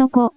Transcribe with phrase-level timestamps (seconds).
[0.00, 0.32] の子。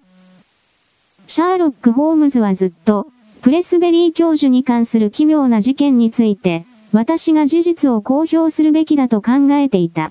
[1.28, 3.06] シャーロック・ホームズはずっと、
[3.42, 10.10] プレスベリー教授に関する奇妙な事件について、私が事実を公表するべきだと考えていた。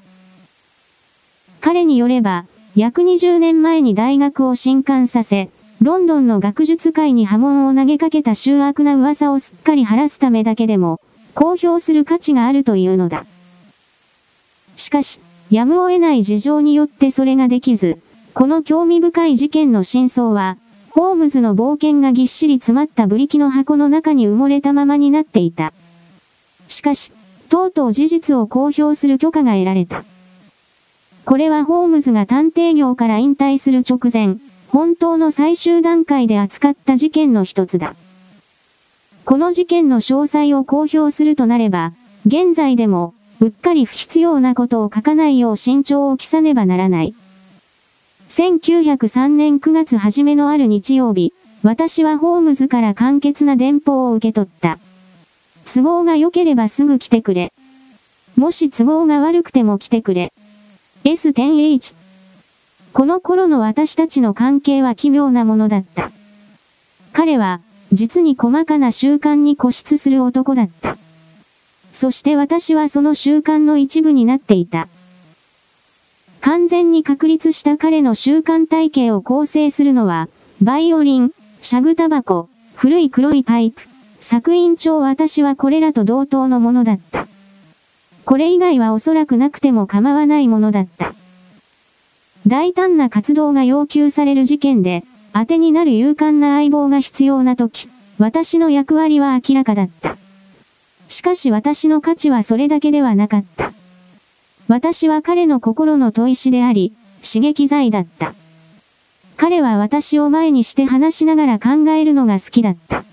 [1.60, 2.46] 彼によれば、
[2.78, 5.50] 約20年前に大学を震撼させ、
[5.82, 11.02] ロンドンの学術界に波紋を投げかけた醜悪な噂をすっかり晴らすためだけでも、
[11.36, 13.26] 公表する価値があるというのだ。
[14.78, 17.98] しかし、やむを得ない事情によってそれができず、
[18.34, 20.58] この興味深い事件の真相は、
[20.92, 25.74] ホームズの冒険がぎっしり詰まったブリキの箱の中に埋もれたままになっていた。
[26.70, 27.12] しかし、
[27.50, 30.06] とうとう事実を公表する許可が得られた。
[31.26, 34.38] これはホームズが探偵業から引退する直前、
[34.70, 37.96] 本当の最終段階で扱った事件の一つだ。
[39.26, 41.92] この事件の詳細を公表するとなれば、
[42.26, 47.14] 現在でも、うっかり不必要なことを書かないよう慎重を期さねばならない。
[48.32, 54.80] 1903年9月初めのある日曜日、私はホームズから簡潔な電報を受け取った。
[55.66, 57.52] 都合が良ければすぐ来てくれ。
[58.38, 60.32] もし都合が悪くても来てくれ。
[61.04, 61.94] S10H。
[62.94, 66.10] この頃の私たちの関係は奇妙なものだった。
[67.12, 67.60] 彼は、
[67.92, 70.98] 実に細かな習慣に固執する男だった。
[71.92, 74.88] そして私はその習慣の一部になっていた。
[76.42, 80.28] 完全に確立した彼の習慣体系を構成するのは、
[80.62, 83.84] バイオリン、シャグタバコ、古い黒いパイプ、
[84.20, 87.28] 作員長私はこれらと同等のものだった。
[88.26, 91.14] これ以外はおそらくなくても構わないものだった。
[92.48, 95.04] 大胆な活動が要求される事件で、
[95.34, 100.18] 当てになる勇敢な相棒が必要な時、私の役割は明らかだった。
[101.08, 103.74] しかし私の価値はそれだけではなかった。
[104.72, 108.34] 私は彼の心の砥石であり、刺激剤だった。
[109.36, 113.04] 彼は私を前にして話しながら考えるのが好きだった。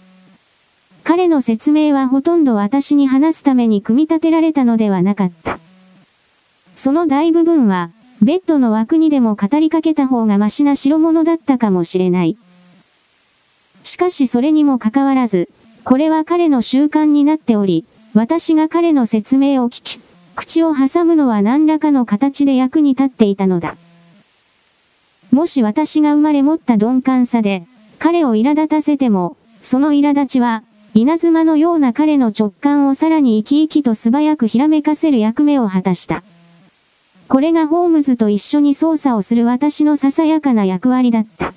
[1.02, 5.58] 彼の説明はほとんど私に話すために組み立てられたのではなかった。
[6.76, 7.90] その大部分は、
[8.22, 12.36] ベッドの枠にでも語りかけた方がマシな代物だったかもしれない。
[13.82, 15.48] しかしそれにもかかわらず、
[15.82, 17.84] これは彼の習慣になっており、
[18.14, 20.00] 私が彼の説明を聞き、
[20.38, 23.74] 口を挟むのは何らかの形で役に立っていたのだ。
[25.32, 27.66] もし私が生まれ持った鈍感さで、
[27.98, 30.62] 彼を苛立たせても、その苛立ちは、
[30.94, 36.22] 稲妻のような彼の直感をさらに生き生きと素早くひらめかせる役目を果たした。
[37.26, 41.52] これがホームズと一緒に操作をする私のささやかな役割だった。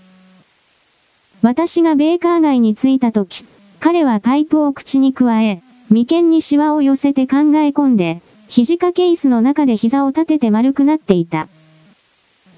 [1.44, 3.46] 私がベーカー街に着いた時、
[3.80, 11.47] 彼はパイプを口に加え、眉間にシワを寄せて考え込んで、肘掛け椅子の中で膝を立てて丸くなっていた。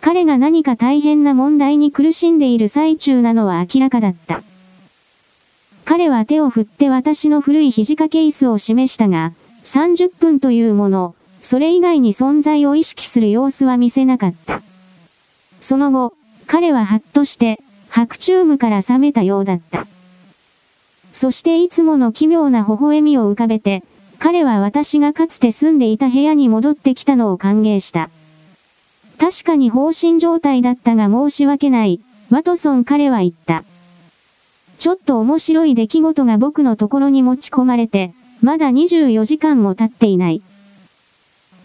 [0.02, 4.42] 彼が何か大変な問題に苦しんでいる最中なのは明らかだった。
[5.86, 9.34] 彼は手を振って私の古い肘掛け椅子を示したが、
[9.66, 14.64] 30分というもの、それ以外に存在を意識する様子は見せなかった。
[15.62, 16.16] その後、
[16.48, 19.86] 彼ははっとして、白チュームから覚めたようだった。
[21.12, 23.84] そしていつもの奇妙な微笑みを浮かべて、
[24.24, 28.10] 彼は私がかつて住んでいた部屋に戻ってきたのを歓迎した。
[29.18, 33.66] 確かに放心状態だったが申し訳ない、ワトソン彼は言った。
[34.78, 40.42] ちょっと面白い出来事が僕のところに持ち込まれて、まだ24時間も経っていない。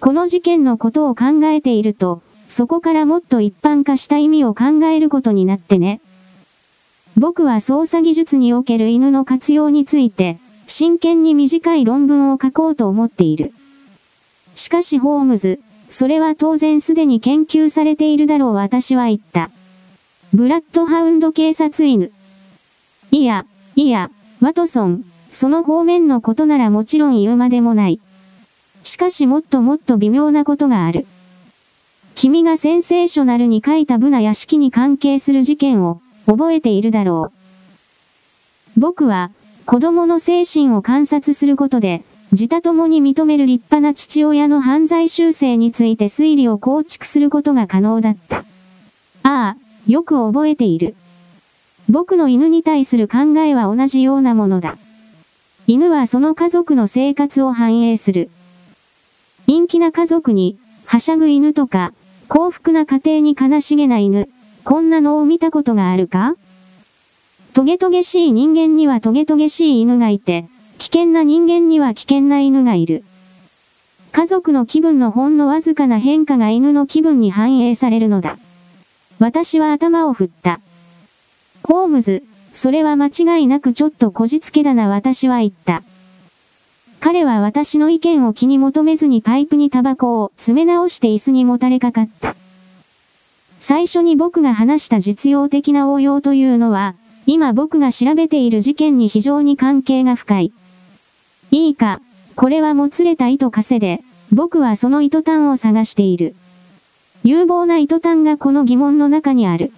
[0.01, 6.01] この事件のことを考えていると、そこからもっと一般化した意味を考えることになってね。
[7.17, 13.55] 僕は操作技術における犬の活用について、真剣に短い論文を書こうと思っている。
[14.55, 19.51] しかしホームズ、それは当然すでに研究されているだろう私は言った。
[20.35, 22.13] ブラッドハウンド警察犬。
[23.11, 23.47] いや、
[23.77, 24.11] いや、
[24.43, 27.99] ワトソン、その方面のことならもちろん言うまでもない。
[28.83, 31.07] しかしもっともっと微妙なことがある。
[32.15, 37.33] 君がセンセーショナルに書いたブナ屋敷に関係する事件を覚えているだろ
[38.77, 38.81] う。
[38.81, 39.31] 僕は、
[39.71, 48.39] 子供の精神を観察することで、自他共に認める立派な父親の犯罪修正について推理を構築することが可能だった。
[48.39, 48.45] あ
[49.25, 49.57] あ、
[49.87, 50.95] よく覚えている。
[51.87, 54.79] 僕の犬に対する考えは同じようなものだ。
[55.67, 58.31] 犬はその家族の生活を反映する。
[59.47, 60.57] 陰気な家族に、
[60.87, 61.93] はしゃぐ犬とか、
[62.29, 64.31] 幸福な家庭に悲しげな犬、
[64.65, 66.37] こんなのを見たことがあるか？
[67.55, 70.47] トゲトゲしい人間にはトゲトゲしい犬がいて、
[70.79, 73.05] 危険な人間には危険な犬がいる。
[74.13, 78.39] 家族の気分のほんのわずかな変化が犬の気分に反映されるのだ。
[79.19, 80.61] 私は頭を振った。
[81.65, 82.23] ホームズ、
[82.55, 85.83] それは間違いなくちょっとこじつけだな私は言った。
[87.01, 92.35] 彼は私の意見を気に求めずにパイプにタバコを詰め直して椅子にもたれかかった。
[93.61, 96.95] 最初に僕が話した実用的な応用というのは、
[97.31, 100.53] 今僕が調べている事件に非常に関係が深い。
[101.51, 102.01] いいか、
[102.37, 104.03] これはもつれた糸稼で、
[104.33, 106.35] 僕はその糸端を探している。
[107.25, 109.73] 有望な糸端がこの疑問の中にある。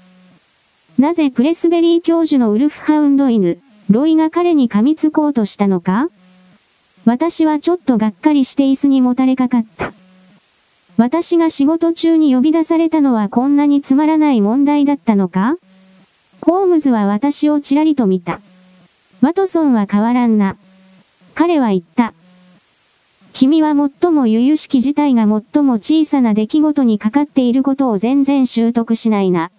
[0.96, 6.08] なぜプレスベリー教授のウルフハウンド犬、ロイが彼に噛みつこうとしたのか？
[7.04, 9.92] 私はちょっとがっかりして椅子にもたれかかった。
[10.96, 15.56] 私が仕事中に呼び出されたのはこんなにつまらない問題だったのか？
[16.50, 18.40] ホームズは私をちらりと見た。
[19.20, 20.56] ワトソンは変わらんな。
[21.36, 22.12] 彼は言った。
[23.32, 29.52] 君は最も由々しき事態が最も小さな出来事にかかっていることを全然習得しないな。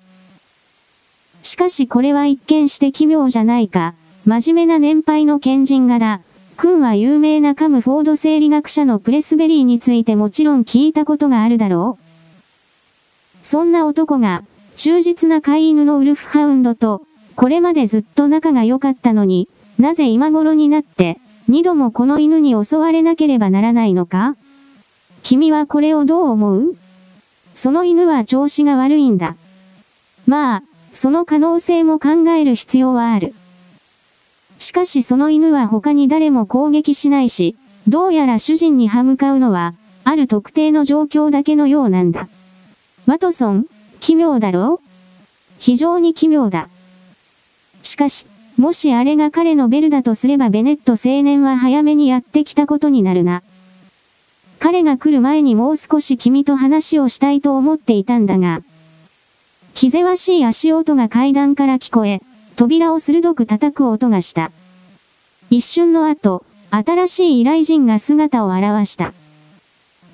[1.44, 3.94] しかしこれは一見して奇妙じゃないか。
[4.26, 6.20] 真面目な年配の賢人がだ。
[6.58, 14.44] 君は有名なカムフォード生理学者のプレスベリーについてもちろん聞いたことがあるだろうそんな男が、
[14.76, 19.48] 忠実な飼い犬のウルフハウンドと、これまでずっと仲が良かったのに、
[19.78, 24.36] なぜ今頃になって、二度もこの犬に襲われなければならないのか？
[25.24, 26.76] 君はこれをどう思う？
[27.54, 29.36] その犬は調子が悪いんだ。
[30.26, 30.64] まあ、
[30.94, 33.34] その可能性も考える必要はある。
[34.60, 37.56] しかしその犬は他に誰も攻撃しないし、
[37.88, 39.74] どうやら主人に歯向かうのは、
[40.04, 42.28] ある特定の状況だけのようなんだ。
[43.08, 43.66] ワトソン、
[44.02, 44.88] 奇妙だろう？
[45.60, 46.68] 非常に奇妙だ。
[47.84, 48.26] しかし、
[48.58, 53.44] もしあれが彼のベルだとすればベネット青年は早めにやってきたことになるな。
[54.60, 58.64] 彼が来る前にもう少し君と話をしたいと思っていたんだが。
[59.76, 62.22] 気ぜわしい足音が階段から聞こえ、
[62.56, 64.52] 扉を鋭く叩く音がした。
[65.52, 69.14] 一瞬の後、新しい依頼人が姿を現した。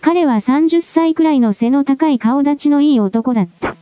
[0.01, 3.75] 彼は30歳くらいの背の高い顔立ちのいい男だった。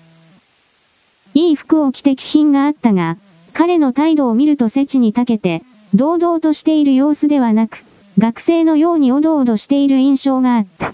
[1.34, 3.18] いい服を着て気品があったが、
[3.54, 5.64] 彼の態度を見ると背地に長けて、
[5.94, 7.84] 堂々としている様子ではなく、
[8.18, 10.94] 学生のようにおどおどしている印象があった。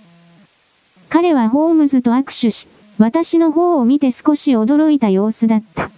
[1.09, 5.91] 彼はホームズと握手し、私の方を見て少し驚いた様子だった。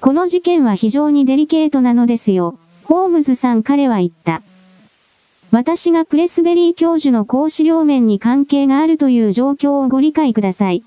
[0.00, 2.58] この事件は非常にデリケートなのですよ。
[2.84, 4.42] ホームズさん彼は言った。
[5.54, 10.82] 私がプレスベリー教授の講師両面に関係があるという状況をご理解ください。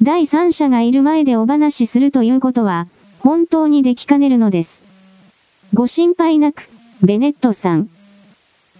[0.00, 2.86] 第三者がいる前でお話しするということは、
[3.18, 4.84] 本当にできかねるのです。
[5.74, 6.68] ご心配なく、
[7.02, 7.88] ベネットさん。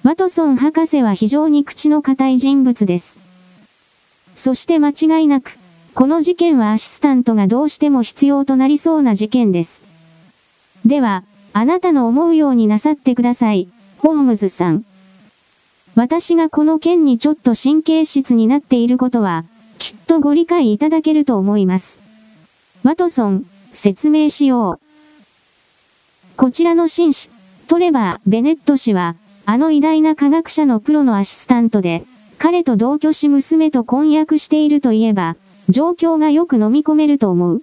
[0.04, 3.18] ワトソン博士は非常に口の固い人物です。
[4.36, 5.58] そして間違いなく、
[5.94, 9.84] この事件はアシスタントがどうしても必要となりそうな事件です。
[10.84, 11.24] では、
[11.54, 13.68] あなたの思うようになさってください、
[13.98, 14.84] ホームズさん。
[15.94, 19.44] 私がこの件にちょっと神経質になっていることは、
[19.78, 22.00] きっとご理解いただけると思います。
[22.82, 24.80] ワトソン、説明しよう。
[26.36, 27.30] こちらの紳士、
[27.66, 29.16] トレバー・ベネット氏は、
[29.46, 32.04] あの偉大な科学者のプロのアシスタントで、
[32.38, 35.36] 彼と同居し娘と婚約しているといえば、
[35.70, 37.62] 状況がよく飲み込めると思う。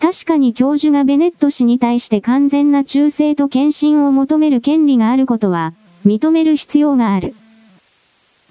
[0.00, 5.72] 確かに教授がベネット氏に対して完全な忠誠と献身を求める権利があることは、
[6.04, 7.34] 認める必要がある。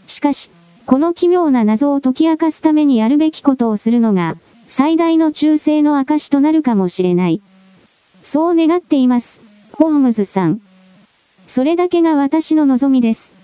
[0.07, 0.51] しかし、
[0.85, 7.41] この奇妙な謎を解き明かすためにやるべきことをするのが、最大の忠誠の証となるかもしれない。
[8.23, 9.41] そう願っています、
[9.71, 10.59] ホームズさん。
[11.47, 13.35] それだけが私の望みです。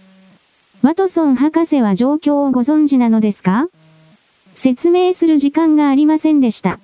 [0.82, 3.70] ワトソン博士は状況をご存知なのですか？
[4.56, 6.80] 説明する時間がありませんでした。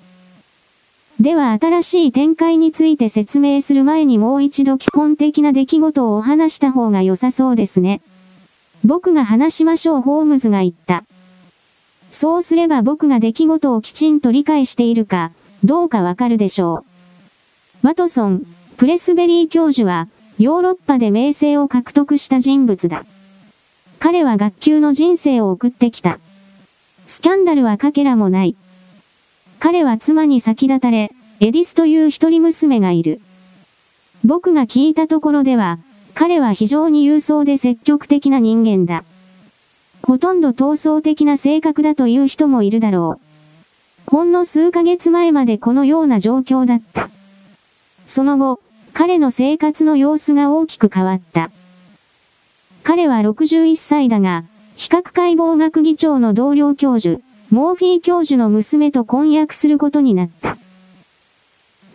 [1.19, 8.01] では新しい展開について説明する前にもう一度基本的な出来事をお話した方が良さそうですね。
[8.85, 11.03] 僕が話しましょうホームズが言った。
[12.11, 15.31] そうすれば僕が出来事をきちんと理解しているか、
[15.63, 16.85] どうかわかるでしょ
[17.83, 17.87] う。
[17.87, 18.43] ワトソン、
[18.77, 20.07] プレスベリー教授は、
[20.37, 23.05] ヨーロッパで名声を獲得した人物だ。
[23.99, 26.19] 彼は学級の人生を送ってきた。
[27.07, 28.55] スキャンダルはかけらもない。
[29.59, 33.21] 彼は妻に先立たれ、エディスという一人娘がいる。
[34.23, 35.79] 僕が聞いたところでは、
[36.13, 39.03] 彼は非常に勇壮で積極的な人間だ。
[40.03, 43.19] ほとんど闘争的な性格だという人もいるだろ
[44.07, 44.11] う。
[44.11, 47.09] ほんの数ヶ月前までこのような状況だった。
[48.07, 48.61] その後、
[48.93, 51.51] 彼の生活の様子が大きく変わった。
[52.83, 54.45] 彼は61歳だが、
[54.75, 60.57] 比較解剖学議長の同僚教授、モーフィー教授の娘と婚約することになった。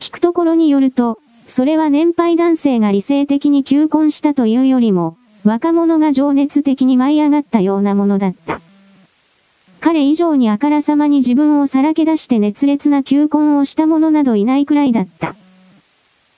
[0.01, 8.61] 聞くところによると、それは年配男性が理性的に求婚したというよりも、若者が情熱的に舞い上がったようなものだった。
[9.81, 15.35] 彼以上にあからさまに自分をさらけ出して熱烈な求婚をした者などいないくらいだった。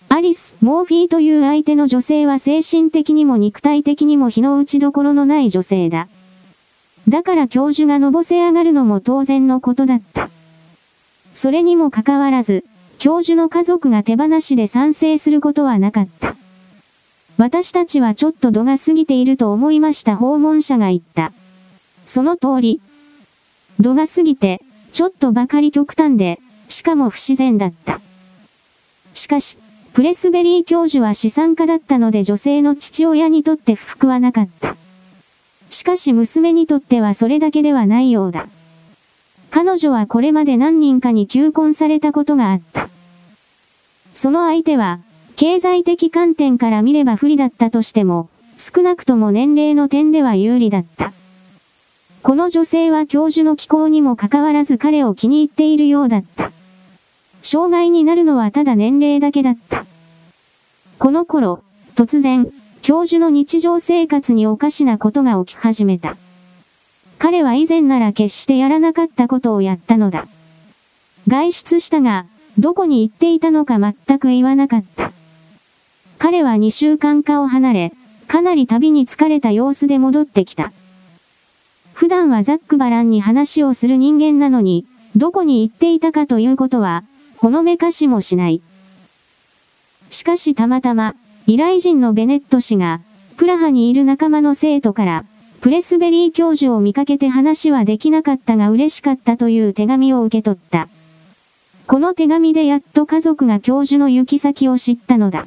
[0.08, 6.08] アリス・モーフィーという相手の女性は精神的にも肉体的にも日の打ちどころのない女性だ。
[7.08, 10.30] だから教授がのぼせ上がるのも当然のことだった。
[11.34, 12.64] それにもかかわらず、
[12.98, 16.36] 教授の家族が手放しで賛成することはなかった。
[17.36, 21.32] 私たちはちょっと度が過ぎていると思いました訪問者が言った。
[22.06, 22.80] その通り。
[23.80, 28.00] 度が過ぎて、ちょっとばかり極端で、しかも不自然だった。
[29.12, 29.58] しかし、
[29.92, 34.76] プレスベリー教授は資産家だったので女性の父親にとって不服はなかった。
[35.74, 38.46] しかし娘にとってはそれだけではないようだ。
[39.50, 42.88] 彼女はこれまで何人かに求婚されたことがあった。
[44.14, 45.00] その相手は、
[45.34, 51.12] 経済的観点から見れば不利だったとしても、少なくとも年齢の点では有利だった。
[52.22, 56.52] この女性は教授の気候にもかかわらず彼を気に入っているようだった。
[57.42, 59.84] 障害になるのはただ年齢だけだった。
[61.00, 61.64] この頃、
[61.96, 62.48] 突然、
[62.84, 66.18] 教授の日常生活におかしなことが起き始めた。
[67.18, 70.28] 彼は以前なら決してやらなかったことをやったのだ。
[71.26, 72.26] 外出したが、
[72.58, 75.12] どこに行っていたのか全く言わなかった。
[76.18, 77.92] 彼は2週間かを離れ、
[78.28, 80.70] かなり旅に疲れた様子で戻ってきた。
[81.94, 84.84] 普段はザックバランに話をする人間なのに、
[85.16, 87.04] どこに行っていたかということは、
[87.38, 88.60] ほのめかしもしない。
[90.10, 91.14] しかしたまたま、
[91.46, 93.00] 依頼人のベネット氏が、
[93.36, 95.24] プラハにいる仲間の生徒から、
[95.60, 100.88] プレスベリー教授を見かけて話はできなかったが嬉しかったという手紙を受け取った。
[101.86, 105.46] この手紙でやっと家族が教授の行き先を知ったのだ。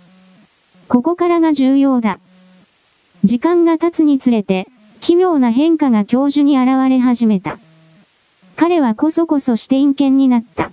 [0.88, 2.20] ここからが重要だ。
[3.24, 4.68] 時間が経つにつれて、
[5.02, 7.58] 奇妙な変化が教授に現れ始めた。
[8.56, 10.72] 彼はこそこそして陰険になった。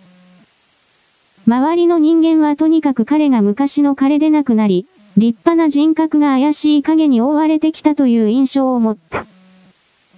[1.47, 4.87] 周りの人間はとにかく彼が昔の彼でなくなり、
[5.17, 9.27] 立派な人格が怪しい影に覆われてきたという印象を持った。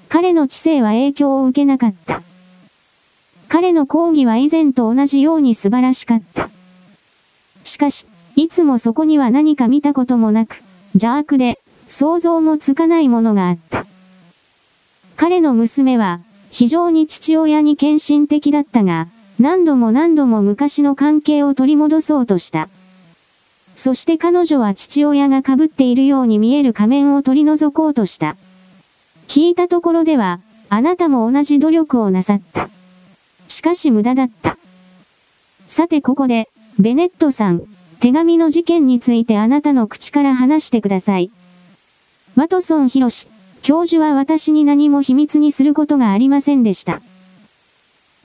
[0.08, 2.22] 彼の知性は影響を受けなかった。
[3.48, 6.48] 彼の講義は以前と同じように素晴らしかった。
[7.64, 10.62] しかし、いつもそこには何か見たこともなく、
[10.94, 13.86] 邪悪で、想像もつかないものがあった。
[15.16, 22.68] 彼の娘は、非常に父親に献身的だったが、何度も何度も昔の関係を取り戻そうとした。
[23.76, 28.36] そして彼女は父親が被っているように見える仮面を取り除こうとした。
[29.28, 30.40] 聞いたところでは、
[30.70, 32.70] あなたも同じ努力をなさった。
[33.48, 34.56] しかし無駄だった。
[35.68, 37.62] さてここで、ベネットさん、
[38.00, 41.30] 手紙の事件についてあなたの口から話してください。
[42.34, 43.28] ワトソン博士、
[43.62, 47.02] 教授は私に何も秘密にすることがありませんでした。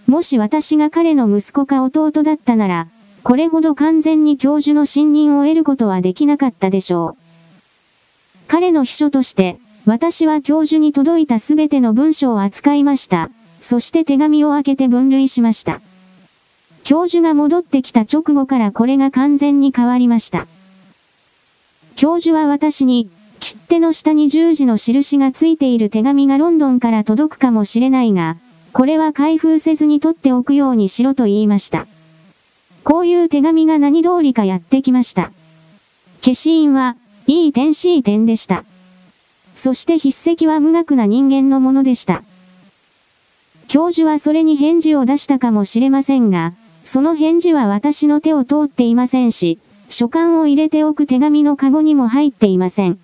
[0.08, 2.88] もし私が彼の息子か弟だったなら、
[3.24, 7.22] これほど完全に教授の信任を得ることはできなかったでしょう。
[8.48, 13.30] 彼の秘書として、私は教授に届いたすべての文章を扱いました。
[13.62, 15.82] そして手紙を開けて分類しました。
[16.84, 20.48] 教授が戻ってきた直後からこれが完全に変わりました。
[21.96, 23.10] 教授は私に、
[23.40, 28.38] 切手の下に十字の印がついている手紙がロンドンから届くかもしれないが、
[28.74, 31.86] これは開封せずに取っておくようにしろと言いました。
[32.84, 35.32] こういう手紙が何通りかやってきました。
[36.22, 36.96] 消印は、
[37.28, 38.64] いい点 C 点でした。
[39.56, 42.24] そして筆跡は無学な人間のものでした。
[43.68, 52.98] 教授はそれに返事を出したかもしれませんが、その返事は私の手を通っていませんし、書簡を入れておく手紙のカゴにも入っていません。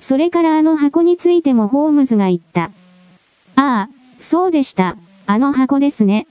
[0.00, 2.70] それからあの箱についてもホームズが言った。
[3.56, 3.88] ああ、
[4.20, 4.96] そうでした。
[5.26, 6.26] あの箱ですね。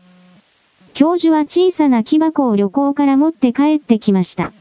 [1.00, 4.51] 教授は小さな木箱を旅行から持って帰ってきました。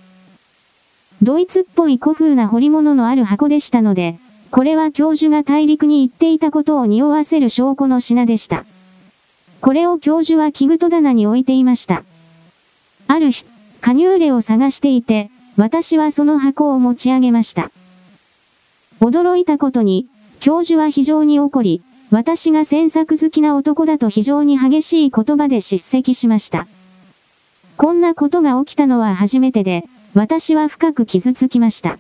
[1.21, 4.21] ドイツっぽい古風な彫り物のある箱でしたので、
[4.53, 8.65] これは教授が大陸に行っていたことを匂わせる証拠の品でした。
[9.61, 12.05] これを教授は器具戸棚に置いていました。
[13.09, 13.45] ある日、
[13.81, 17.73] 加入例を探していて、私はその箱を持ち上げました。
[19.01, 20.07] 驚いたことに、
[20.39, 26.67] 教授は非常に怒り、私が詮索好きな男だと非常に激しい言葉で叱責しました。
[27.77, 29.85] こんなことが起きたのは初めてで、
[30.15, 31.99] 私は深く傷つきました。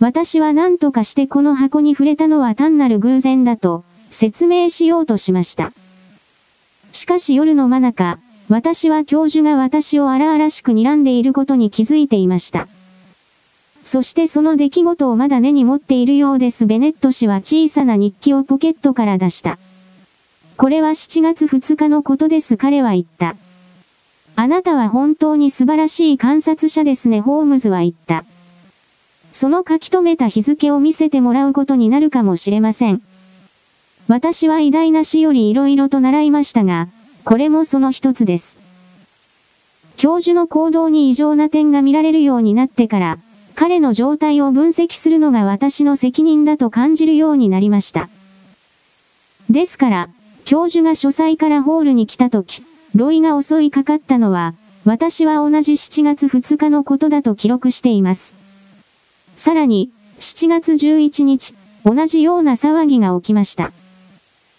[0.00, 5.72] 私は何とかしてこの箱に触れたのは単なる偶然だと説明しようとしました。
[6.92, 12.68] しかし夜の真中、私は教授が私を荒々しく睨んでいることに気づいていました。
[13.86, 16.66] そしてその出来事をまだ根に持っているようです。
[16.66, 19.60] ベネット氏は小さな日記をポケットから出した。
[20.56, 23.36] これは7月2日のことです彼は言った。
[24.34, 28.24] あなたは本当に素晴らしい観察者ですねホームズは言った。
[29.30, 33.00] その書き留めた日付を見せてもらうことになるかもしれません。
[34.08, 36.88] 私は偉大な死より色々と習いましたが、
[37.22, 38.58] これもその一つです。
[39.96, 43.18] 教授の行動に異常な点が見られるようになってから、
[43.56, 48.10] 彼の状態を分析するのが私の責任だと感じるようになりました。
[49.48, 50.08] ですから、
[50.44, 52.62] 教授が書斎からホールに来た時、
[52.94, 58.36] ロイが襲いかかったのは、私は同じ7月2日のことだと記録しています。
[59.36, 63.72] さらに、7月11日、同じような騒ぎが起きました。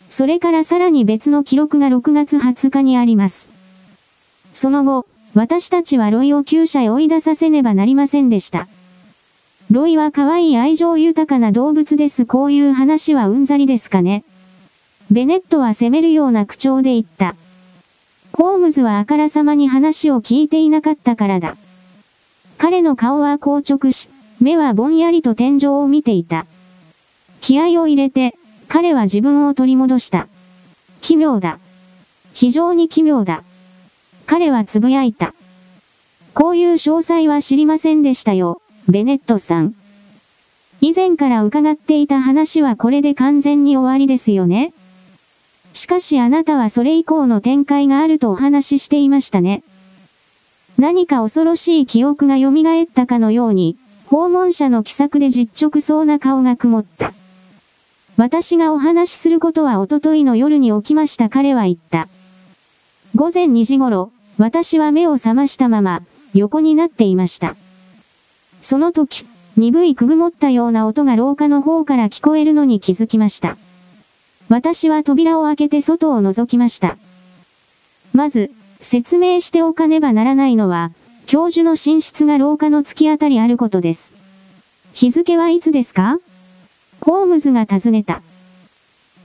[0.10, 3.52] それからさらに別の記録が6月20日にあります。
[4.54, 8.68] その後、私たちはロイを厩舎へ追い出させねばなりませんでした。
[9.70, 12.26] ロイは可愛い愛情豊かな動物です。
[12.26, 14.24] こういう話はうんざりですかね。
[15.12, 17.36] ベネットは責めるような口調で言った。
[18.32, 21.58] ホームズはあからさまに話を聞いていなかったからだ。
[22.58, 24.08] 彼の顔は硬直し、
[24.40, 26.46] 目はぼんやりと天井を見ていた。
[27.42, 28.36] 気合を入れて、
[28.70, 30.30] 彼は自分を取り戻した。
[31.02, 31.60] 奇妙だ。
[32.34, 33.44] 非常に奇妙だ。
[34.26, 35.34] 彼はつぶやいた。
[36.34, 39.76] こういう詳細は知りませんでしたよ、ベネットさん。
[40.80, 44.74] 以前から伺っていた話はこれで完全に終わりですよね
[45.74, 49.64] しかしあなたはそれ以降の展開があるとお話ししていましたね。
[50.78, 53.78] 何か恐ろしい記憶が蘇ったかのように、
[54.08, 57.14] 訪問者の気さくで実直そうな顔が曇った。
[58.16, 62.08] 私がお話しすることはおとといの夜に起きました彼は言った。
[63.16, 66.02] 午前2時頃、私は目を覚ましたまま、
[66.34, 67.56] 横になっていました。
[68.62, 73.58] その時、鈍いくぐもったような音が廊下の方から聞こえるのに気づきました。
[74.50, 76.98] 私は扉を開けて外を覗きました。
[78.14, 80.92] まず、説明しておかねばならないのは、
[81.26, 84.16] 教授の寝室が廊下の突き当たりあることです。
[84.94, 86.20] 日付はいつですか？
[87.02, 88.22] ホームズが尋ねた。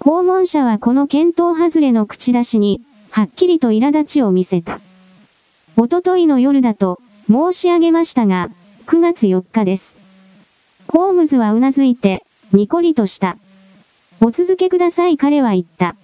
[0.00, 4.80] 訪問者はこの検討外れの口出しに、はっきりと苛立ちを見せた。
[5.76, 8.50] おとといの夜だと、申し上げましたが、
[8.86, 9.98] 9月4日です。
[10.88, 13.38] ホームズはうなずいて、ニコリとした。
[14.20, 15.96] お続けください彼は言った。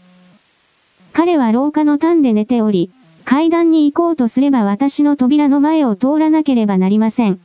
[1.12, 2.90] 彼は廊下の端で寝ており、
[3.24, 7.40] 階段に行こうとすれば私の扉の前を通らなければなりません。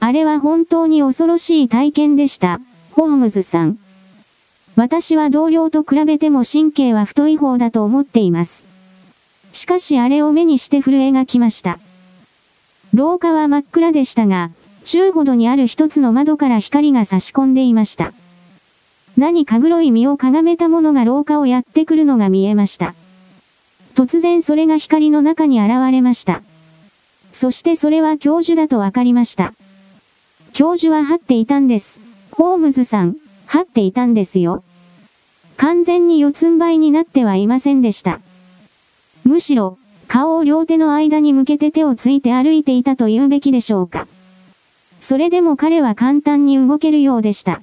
[0.00, 3.78] あれは本当に恐ろしい体験でした、ホームズさん。
[4.74, 8.66] 私は同僚と比べても神経は太い方だと思っています。
[9.52, 11.78] しかしあれを目にして震えが来ました。
[12.94, 14.50] 廊下は真っ暗でしたが、
[14.84, 18.12] 中ほどにある一つの窓から光が差し込んでいました。
[19.16, 22.94] 何か黒い身をかがめたものが廊下をやってくるのが見えました。
[23.94, 26.42] 突然それが光の中に現れました。
[27.32, 29.54] そしてそれは教授だとわかりました。
[30.52, 32.00] 教授は張っていたんです。
[32.30, 34.62] ホームズさん、張っていたんですよ。
[35.56, 38.20] 完全に四つん這いになってはいませんでした。
[39.24, 39.78] むしろ、
[40.12, 44.06] 顔を両手の間に向けて手をついて歩いていたと言うべきでしょうか。
[45.00, 47.62] それでも彼は簡単に動けるようでした。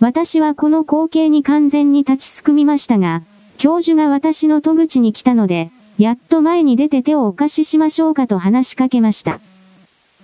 [0.00, 3.22] 私はこの光景に完全に立ちすくみましたが、
[3.56, 9.40] 教授が私の戸口に来たので、やっと前に出て手をお貸ししましょうかと話しかけました。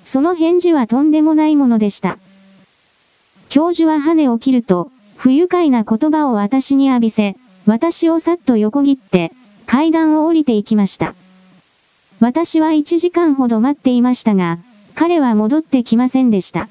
[0.05, 2.19] その返事はとんでもないものでした。
[3.49, 9.33] 教授は羽を切ると、不愉快な言葉を私に浴びせ、私をさっと横切って、
[9.67, 11.15] 階段を降りていきました。
[12.21, 14.59] 私は1時間ほど待っていましたが、
[14.95, 16.69] 彼は戻ってきませんでした。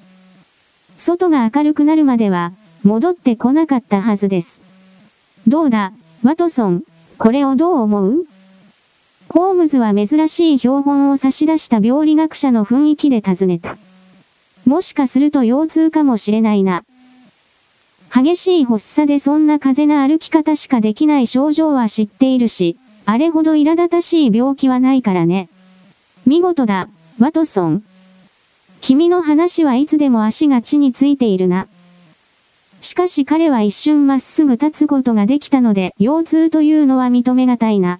[0.97, 2.53] 外が明るくなるまでは、
[2.83, 4.61] 戻ってこなかったはずです。
[5.47, 5.91] どうだ、
[6.23, 6.83] ワトソン、
[7.17, 8.25] これをどう思う？
[9.29, 13.77] ホームズは珍しい標本を差し出した病理学者の雰囲気で尋ねた。
[14.65, 16.85] もしかすると腰痛かもしれないな。
[18.13, 25.49] 激しい発作でそんな風な歩き方しかできない症状は知っているし、あれほど苛立たしい病気はないからね。
[26.25, 26.87] 見事だ、
[27.19, 27.83] ワトソン。
[28.81, 31.67] 君の話はいつでも足が地についているな。
[32.81, 37.99] しかし彼は一瞬まっすぐ立つことができたので、腰痛というのは認めがたいな。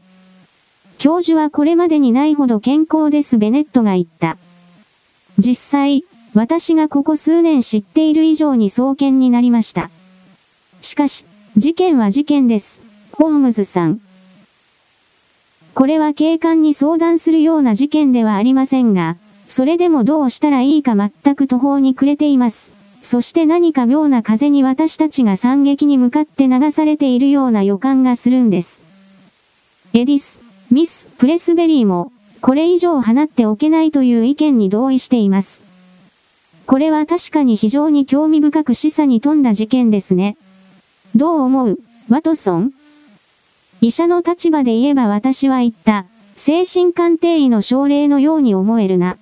[0.98, 4.38] 教授はこれまでにないほど健康ですベネットが言った。
[5.38, 9.90] 実際、私がここ数年知っている以上に創建になりました。
[10.82, 14.02] しかし、事件は事件です、ホームズさん。
[15.74, 22.72] これは警官に相談するような事件ではありませんが、それでもどうしたらいいか全く途方に暮れています。
[23.02, 28.84] そして何か妙な風に私たちが惨劇に向かって流されているような予感がするんです。
[29.94, 35.64] エディス、ミス・プレスベリーも、これ以上放っておけないという意見に同意しています。
[36.66, 40.38] これは確かに非常に興味深く示唆に富んだ事件ですね。
[41.16, 42.74] どう思う、ワトソン
[43.84, 46.06] 医者の立場で言えば私は言った、
[46.38, 49.18] 精神鑑定医の症例のように思えるな。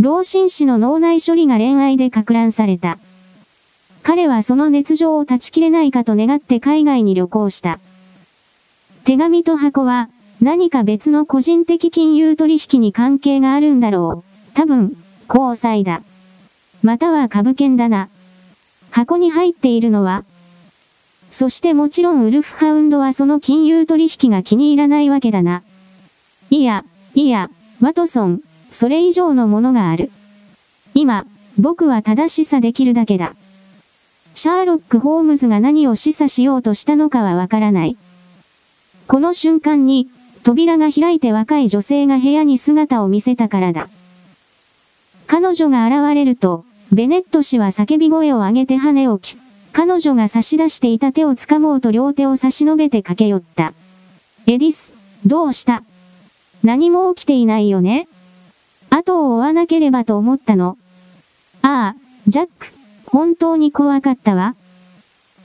[0.00, 2.98] 老紳士の脳内処理が恋愛で攪乱された。
[4.02, 7.78] 彼はその熱情を断ち切れないかと願って海外に旅行した。
[9.04, 10.08] 手紙と箱は、
[10.40, 14.54] 何か別の個人的金融取引に関係があるんだろう。
[14.54, 14.96] 多分、
[15.28, 16.00] 交際だ。
[16.82, 18.08] または株券だな。
[18.90, 20.24] 箱に入っているのは、
[21.30, 25.62] そしてもちろんウルフハウンドはその金融取引が気に入らないわけだな。
[26.50, 30.10] いや、いや、ワトソン、それ以上のものがある。
[30.94, 31.26] 今、
[31.58, 33.34] 僕は正しさできるだけだ。
[34.34, 37.96] シャーロック・ホームズが何を示唆しようとしたのかはわからない。
[39.06, 40.08] この瞬間に、
[40.44, 43.88] 扉が開いて若い女性が部屋に姿を見せたからだ。
[45.26, 49.47] 彼女が現れると、ベネット氏は叫び声を上げて羽を切った。
[49.72, 53.74] 彼女が差し出していた手を掴もうと両手を差し伸べて駆け寄った。
[54.46, 54.92] エディス、
[55.24, 55.82] どうした？
[56.64, 58.08] 何も起きていないよね？
[58.90, 60.76] 後を追わなければと思ったの。
[61.62, 62.72] ああ、ジャック、
[63.06, 64.56] 本当に怖かったわ。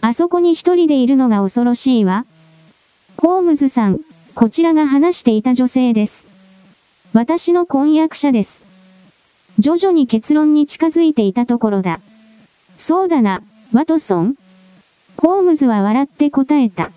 [0.01, 2.25] あそこに一人でいるのが恐ろしいわ。
[3.17, 3.99] ホームズさん、
[4.35, 6.27] こちらが話していた女性です。
[7.13, 8.65] 私の婚約者です。
[9.59, 11.99] 徐々に結論に近づいていたところだ。
[12.77, 14.35] そうだな、ワトソン
[15.17, 16.91] ホームズは笑って答えた。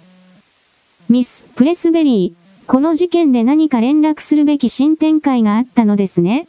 [1.08, 6.48] ミス・プレスベリー、この事件で何か連絡するべき新展開があったのですね。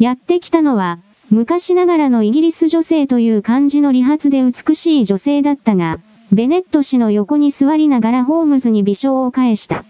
[0.00, 0.98] やってきたのは、
[1.30, 6.00] 昔ながらのイギリス女性という感じの理髪で美しい女性だったが、
[6.32, 9.84] ベネット氏の横に座りながらホームズに微笑を返した。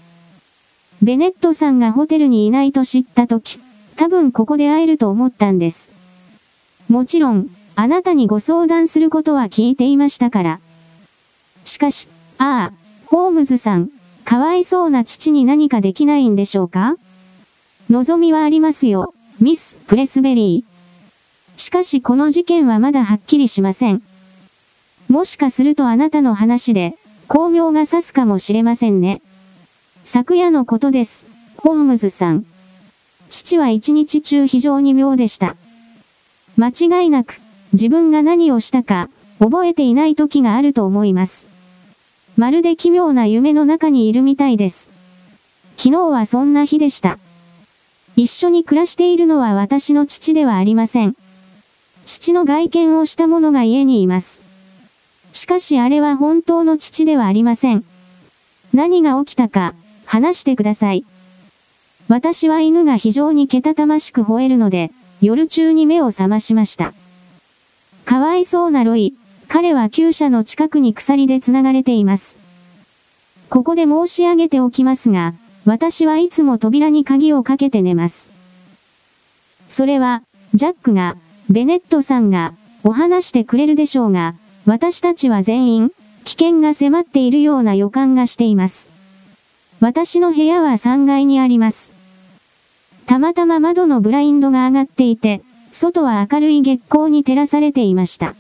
[1.00, 3.58] ベネットさんがホテルにいないと知ったとき、
[3.96, 5.92] 多分ここで会えると思ったんです。
[6.90, 7.48] もちろん、
[7.82, 10.60] あなたにご相談することは聞いていましたから。
[11.64, 12.06] しかし、
[12.38, 12.72] ああ、
[13.06, 13.90] ホームズさん、
[14.24, 16.94] かわいそうな父に何かできないんでしょうか？
[17.90, 21.60] 望みはありますよ、ミス・プレスベリー。
[21.60, 24.00] しかしこの事件はまだはっきりしません。
[25.08, 29.20] もしかするとあなたの話で、巧妙が指すかもしれませんね。
[30.04, 32.46] 昨夜のことです、ホームズさん。
[33.28, 35.56] 父は一日中非常に妙でした。
[36.56, 37.40] 間違いなく、
[37.72, 39.08] 自分が何をしたか、
[39.38, 41.46] 覚えていない時があると思います。
[42.36, 44.90] まるで奇妙な夢の中にいるみたいです。
[45.76, 47.18] 昨日はそんな日でした。
[48.16, 51.16] 一緒に暮らしているのは私の父ではありません。
[52.04, 54.42] 父の外見をした者が家にいます。
[55.32, 57.84] しかしあれは本当の父ではありません。
[58.74, 61.04] 何が起きたか、話してください。
[62.08, 64.90] 私は犬が非常にけたたましく吠えるので、
[65.22, 66.92] 夜中に目を覚ましました。
[68.04, 69.14] かわいそうなロイ。
[69.48, 72.38] 彼は厩舎の近くに鎖で繋がれています。
[73.48, 75.34] ここで申し上げておきますが、
[75.64, 78.30] 私はいつも扉に鍵をかけて寝ます。
[79.68, 80.22] それは、
[80.54, 81.16] ジャックが、
[81.48, 84.34] ベネットさんが、お話してくれるでしょうが、
[84.66, 85.92] 私たちは全員、
[86.24, 88.90] 危険が迫っているような予感がしています。
[89.80, 91.92] 私の部屋は3階にあります。
[93.06, 98.34] たまたま窓のブラインドが上がっていて、外は明るい月光に照らされていました。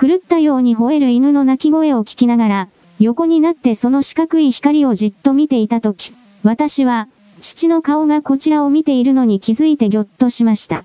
[0.00, 2.68] 狂ったように吠える犬の鳴き声を聞きながら、
[3.00, 7.08] 横になってその四角い光をじっと見ていたとき、私は、
[7.40, 10.84] 父の顔がこちらを見ているのに気づいてぎょっとしました。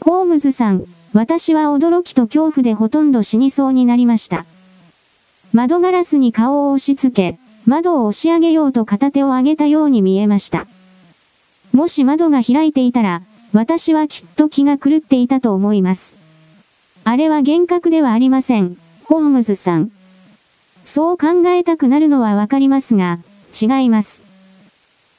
[0.00, 4.46] ホームズさん、私は驚きと恐怖でほとんど死にそうになりました。
[5.52, 10.66] 窓ガラスに顔を押し付け、窓を押し上げようと片手を上げたように見えました。
[11.72, 13.22] もし窓が開いていたら、
[13.54, 16.16] 私はきっと気が狂っていたと思います。
[17.04, 19.92] あれは幻覚ではありません、ホームズさん。
[20.84, 23.20] そう考えたくなるのはわかりますが、
[23.54, 24.24] 違います。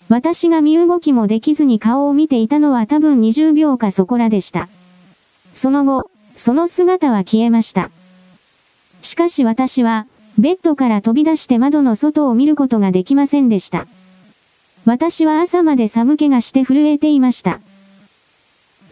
[0.09, 4.67] 私が身動きもできずに顔を見ていたのは多分20秒かそこらでした。
[5.53, 7.89] その後、その姿は消えました。
[9.01, 13.87] しかし私は、ベッドから飛び出して窓の外を見ることができませんでした。
[14.83, 17.61] 私は朝まで寒気がして震えていました。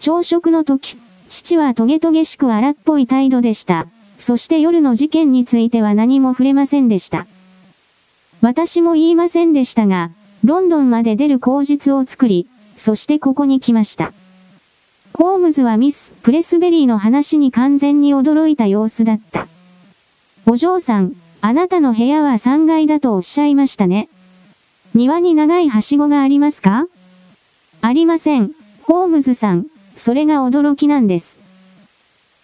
[0.05, 0.97] 朝食の時、
[1.29, 3.87] 父はトゲトゲしく荒っぽい態度でした。
[4.17, 7.25] そして夜の事件については何も触れませんでした。
[8.41, 10.11] 私も言いませんでしたが、
[10.43, 14.11] ロンドンまで出る口実を作り、そしてここに来ました。
[15.13, 19.47] ホームズはミス・プレスベリーの話に完全に驚いた様子だった。
[20.45, 24.09] お嬢さん、あなたの部屋は3階だとおっしゃいましたね。
[24.93, 26.87] 庭に長いはしごがありますか？
[27.81, 28.51] ありません。
[28.81, 31.39] ホームズさん、それが驚きなんです。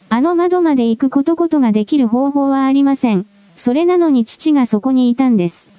[0.09, 3.25] あの窓まで行くことことができる方法はありません。
[3.55, 5.69] それなのに父がそこにいたんです。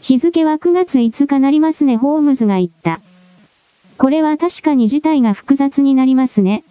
[0.00, 3.00] 日付は9月5日なりますね、ホームズが言った。
[3.96, 6.64] これは確かに事態が複雑になりますね。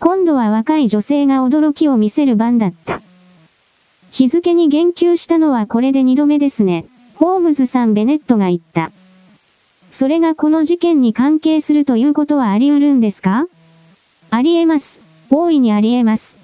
[0.00, 3.00] 今度は若い女性が驚きを見せる番だった。
[4.10, 6.86] 日付に言及したのはこれで二度目ですね。
[7.14, 8.92] ホームズさんベネットが言った。
[9.92, 13.46] それがこの事件に関係するということはあり得るんですか？
[14.30, 15.02] あり得ます。
[15.30, 16.38] 大いにあり得ます。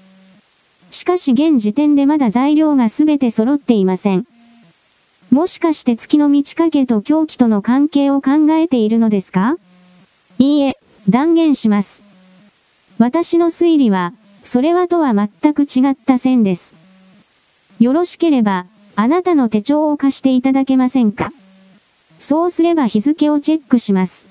[0.91, 4.27] しかし現時点でまだ材料がすべて揃っていません。
[5.31, 9.57] もしかして月の満ち欠けと狂気との関係を考えているのですか？
[10.39, 12.05] いいえ、断言します。
[12.99, 14.13] 私の推理は、
[14.45, 16.77] それはとは全く違った線です。
[17.81, 21.33] よろしければ、あなたの手帳を貸していただけませんか？
[22.19, 24.27] そうすれば日付をチェックします。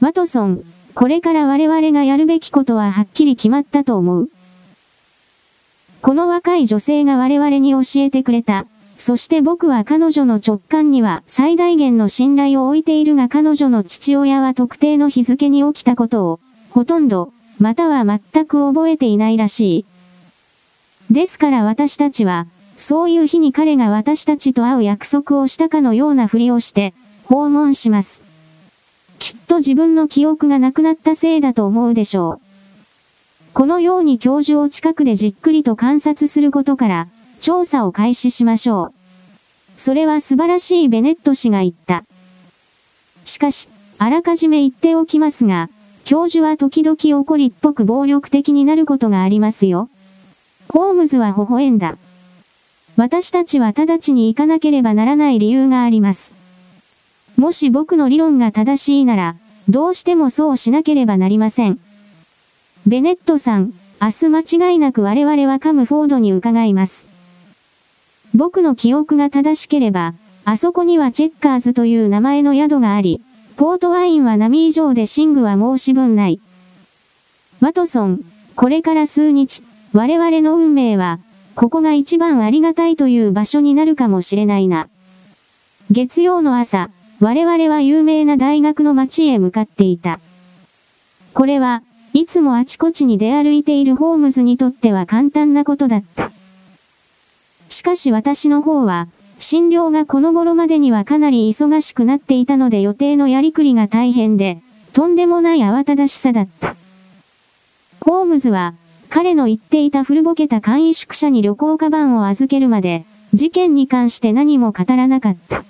[0.00, 4.28] ワトソン、これから我々がやるべきことははっきり決まったと思う。
[6.02, 8.66] この若い女性が我々に教えてくれた。
[8.96, 19.86] そして僕は彼女の直感には最大限の信頼を置いているが彼女の父親は特定の日付に起きたことを、ほとんど、または全く覚えていないらし
[21.10, 21.14] い。
[21.14, 22.46] ですから私たちは、
[22.78, 28.24] そういう日に彼が私たちと会う約束をしたかのようなふりをして、訪問します。
[29.18, 32.40] きっと自分の記憶がなくなったせいだと思うでしょう。
[33.54, 37.08] このように教授を近くでじっくりと観察することから、
[37.40, 38.94] 調査を開始しましょう。
[39.76, 42.04] それは素晴らしいベネット氏が言った。
[43.24, 45.70] しかし、あらかじめ言っておきますが、
[46.04, 49.88] 教授は時々怒りっぽく暴力的になることがありますよ。
[50.68, 51.96] ホームズは微笑んだ。
[52.96, 56.34] 私たちは直ちに行かなければならない理由があります。
[57.36, 59.36] もし僕の理論が正しいなら、
[59.68, 61.80] どうしてもそうしなければなりません。
[62.86, 67.08] ベネットさん、明日間違いなく我々はカムフォードに伺います。
[68.34, 73.22] 僕の記憶が正しければ、あそこにはチェッカーズという名前の宿があり、
[73.56, 76.40] ポートワインは波以上でシングは申し分ない。
[77.60, 78.20] ワトソン、
[78.54, 81.18] これから数日、我々の運命は、
[81.54, 84.88] ここが一番ありがたいという場所になるかもしれないな。
[85.90, 86.90] 月曜の朝、
[87.20, 90.18] 我々は有名な大学の街へ向かっていた。
[91.32, 96.30] これは、いつもあちこちに出歩いているホームズにとっては簡単なことだった。
[97.68, 104.60] しかし私の方は、診療がこの頃までにはかなり忙しくなっていたので予定のやりくりが大変で、
[104.92, 106.76] とんでもない慌ただしさだった。
[108.00, 108.74] ホームズは、
[109.08, 115.64] 彼の言っていた古ぼけた簡易宿舎に旅行カバンを預けるまで、事件に関して何も語らなかった。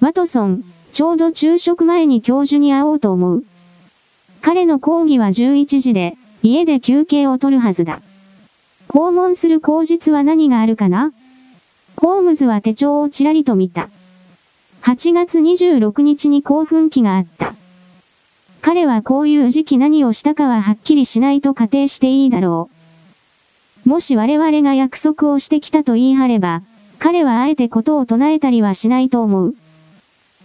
[0.00, 3.44] ワトソン、ちょうど昼食前に教授に会おうと思う。
[4.42, 8.00] 彼の講義は11時で、家で休憩を取るはずだ。
[8.88, 11.12] 訪問する口実は何があるかな？
[11.96, 13.88] ホームズは手帳をちらりと見た。
[14.82, 17.54] 8月26日に興奮期があった。
[18.60, 22.68] 彼はこういう時期何をしたかははっきりしないと仮定していいだろ
[23.84, 23.88] う。
[23.88, 26.62] もし我々が約束をしてきたと言い張れば、
[26.98, 29.54] 彼はあえてことを唱えたりはしないと思う。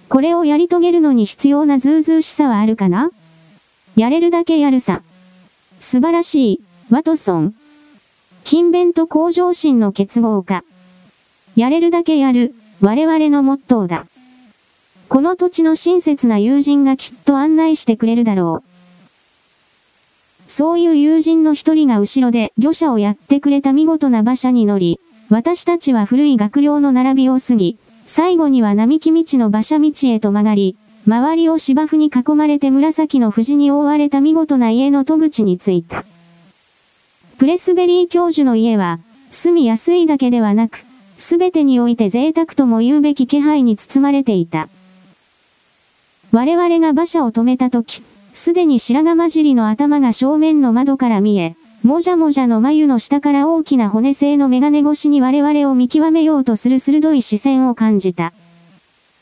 [0.07, 3.09] これをやり遂げるのに必要なズうずうしさはあるかな？
[3.95, 5.01] やれるだけやるさ。
[5.79, 7.55] 素晴らしい、ワトソン。
[8.43, 10.63] 勤勉と向上心の結合か。
[11.55, 14.05] やれるだけやる、我々のモットーだ。
[15.13, 20.51] この土地の親切な友人がきっと案内してくれるだろう。
[20.51, 24.99] そういう友人の一人が後ろで漁者をやってくれた見事な馬車に乗り、
[25.29, 36.05] 私たちは古い学寮の並びを過ぎ、最後には並木道の馬車道へと曲がり、周りを芝生に囲まれて紫の藤に覆われた見事な家の戸口に着いた。
[37.37, 38.97] プレスベリー教授の家は、
[39.29, 40.83] 住みやすいだけではなく、
[41.19, 44.69] すべてにおいて贅沢とも言うべき気配に包まれていた。
[46.33, 48.01] 我々が馬車を止めたとき、
[48.33, 58.33] すでに白髪混じりの頭が正面の窓から見え、もじゃもじゃの眉の下から大きな骨製のメガネ越しに我々を見極めようとする鋭い視線を感じた。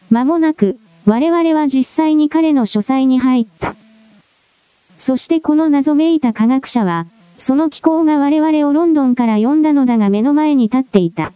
[0.10, 3.76] 間もなく、我々は実際に彼の書斎に入った。
[4.97, 11.34] そしてこの謎めいた科学者は、その気候が我々をロンドンから呼んだのだが目の前に立っていた。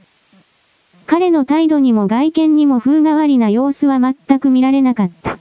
[1.06, 5.38] 彼の態度にも外見にも風変わりな様子は全く見られなかった。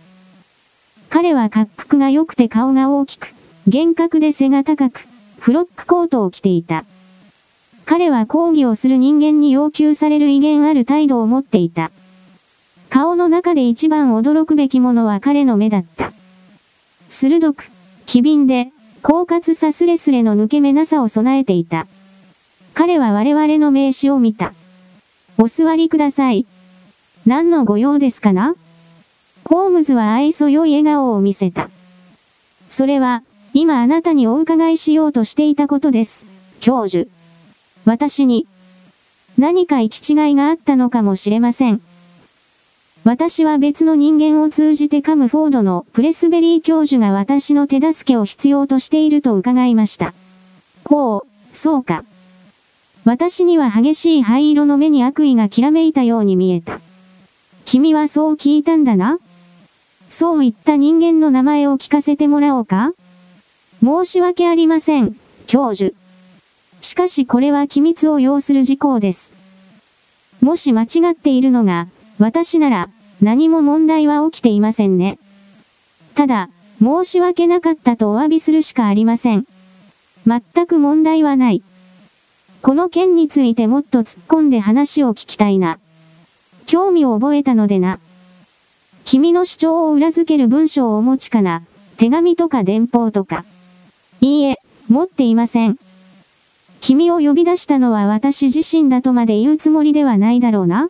[1.15, 3.35] 彼は滑腹が良くて顔が大きく、
[3.69, 5.07] 厳格で背が高く、
[5.39, 6.85] フロックコートを着ていた。
[7.85, 11.93] 彼は抗議をする人間に要求される威厳ある態度を持っていた。
[12.91, 16.13] 顔の中で一番驚くべきものは彼の目だった。
[17.09, 17.71] 鋭く、
[18.07, 21.87] 機敏で、狡猾さすれすれの抜け目なさを備えていた。
[22.75, 24.53] 彼は我々の名刺を見た。
[25.39, 26.45] お座りください。
[27.25, 28.57] 何のご用ですかな？
[29.45, 31.69] ホームズは愛想良い笑顔を見せた。
[32.69, 36.27] それは、今あなたにお伺いしようとしていたことです、
[36.61, 37.09] 教授。
[37.85, 38.47] 私に、
[39.37, 41.81] 何か行き違いがあったのかもしれません。
[43.05, 50.15] 私は別の人間を通じてカムフォードのプレスベリー教授が私の手助けを必要としていると伺いました。
[50.87, 52.05] ほう、そうか。
[53.05, 56.81] 私には激しい灰色の目に悪意がきらめいたように見えた。
[57.67, 59.19] 君はそう聞いたんだな
[60.15, 62.93] そういった人間の名前を聞かせてもらおうか？
[63.83, 65.17] 申し訳ありません、
[65.49, 65.93] 教授。
[66.81, 69.35] しかしこれは機密を要する事項です。
[70.41, 71.89] もし間違っているのが、
[72.21, 75.19] 私なら、何も問題は起きていませんね。
[76.15, 76.49] ただ、
[76.81, 79.49] 申し訳なかったとお詫びするしかありません。
[80.29, 81.65] 全く問題はない。
[82.63, 85.81] この件についてもっと突っ込んで話を聞きたいな。
[86.67, 87.99] 興味を覚えたのでな。
[89.05, 91.63] 君の主張を裏付ける文章をお持ちかな？
[91.99, 93.45] 手紙とか電報とか。
[94.23, 95.79] いいえ、持っていません。
[96.81, 100.89] 君を呼び出したのは私自身だとまで言うつもりではないだろうな。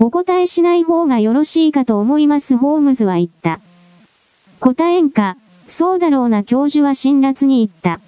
[0.00, 3.60] お答えしない方がよろしいかと思いますホームズは言った。
[4.58, 5.36] 答えんか、
[5.68, 8.00] そうだろうな教授は辛辣に言った。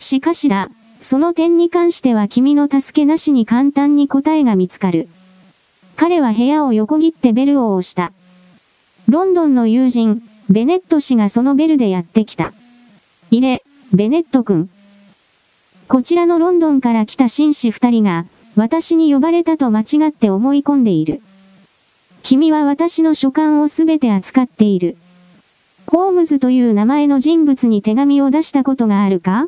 [0.00, 5.08] しかしだ、その点に関しては君の助けなしに簡単に答えが見つかる。
[6.02, 8.10] 彼は部屋を横切ってベルを押した。
[9.06, 12.52] ロンドンの友人、ベネット氏がそのベルでやってきた。
[13.30, 13.62] いれ、
[13.92, 14.68] ベネット君。
[15.86, 21.22] こちらのロンドンから来た紳士二人が、私に呼ばれたと間違って思い込んでいる。
[22.24, 24.96] 君は私の書簡をすべて扱っている。
[25.86, 29.46] ホームズという名前の人物に手紙を出したことがあるか？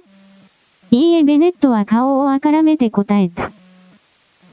[0.93, 3.51] いいえベネットは顔をあからめて答えた。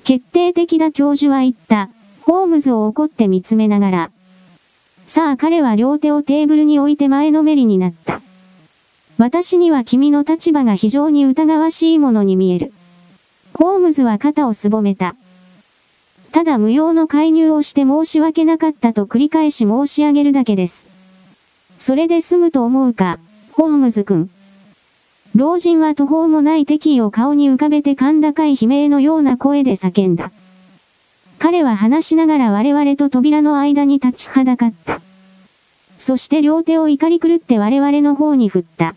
[0.04, 1.90] 決定的だ教授は言った。
[2.22, 4.12] ホームズを怒って見つめながら。
[5.06, 8.22] さあ彼は両手をテーブルに置いて前のめりになった。
[9.18, 12.74] 私には君の立場が非常に疑わしいものに見える。
[13.54, 15.16] ホームズは肩をすぼめた。
[16.32, 20.88] ただ無用の介入をして申し訳なかったと繰り返し申し上げるだけです。
[21.78, 23.20] それで済むと思うか、
[23.52, 24.30] ホームズ君。
[25.36, 30.32] 老人は途方もない敵意を顔に浮かべて甲高い悲鳴のような声で叫んだ。
[31.40, 35.02] 彼は話しながら我々と扉の間に立ちはだかった。
[35.98, 38.96] そして両手を怒り狂って我々の方に振った。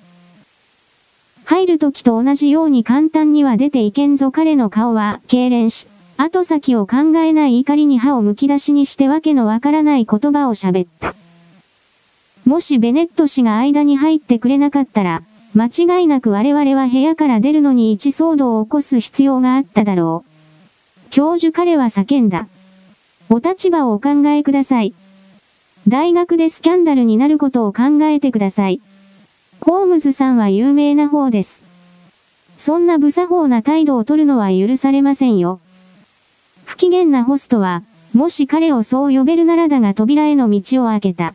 [1.44, 11.14] 入る時と同じように簡単には出ていけんぞ彼の顔は、痙攣し、後先を考えない怒りに歯をむき出しにしてわけのわからない言葉を喋った。
[12.44, 15.22] もしベネット氏が間に入ってくれなかったら、
[15.56, 21.10] 間違いなく我々は部屋から出るのに一騒動を起こす必要があっただろう。
[21.10, 22.48] 教授彼は叫んだ。
[23.30, 24.94] お立場をお考えください。
[25.86, 28.80] 大学でスキャンダルになることを考えてください。
[29.60, 31.64] ホームズさんは有名な方です。
[32.56, 35.60] そんな無作法な態度を取るのは許されませんよ。
[36.64, 41.34] 不機嫌なホストは、もし彼をそう呼べるならだが扉への道を開けた。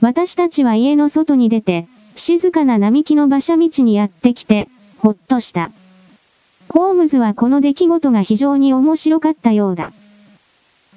[0.00, 4.68] 私たちは家の外に出て、静かな並木の馬車道にやってきて、
[4.98, 5.70] ほっとした。
[6.68, 9.92] ホームズはこの出来事が非常に面白かったようだ。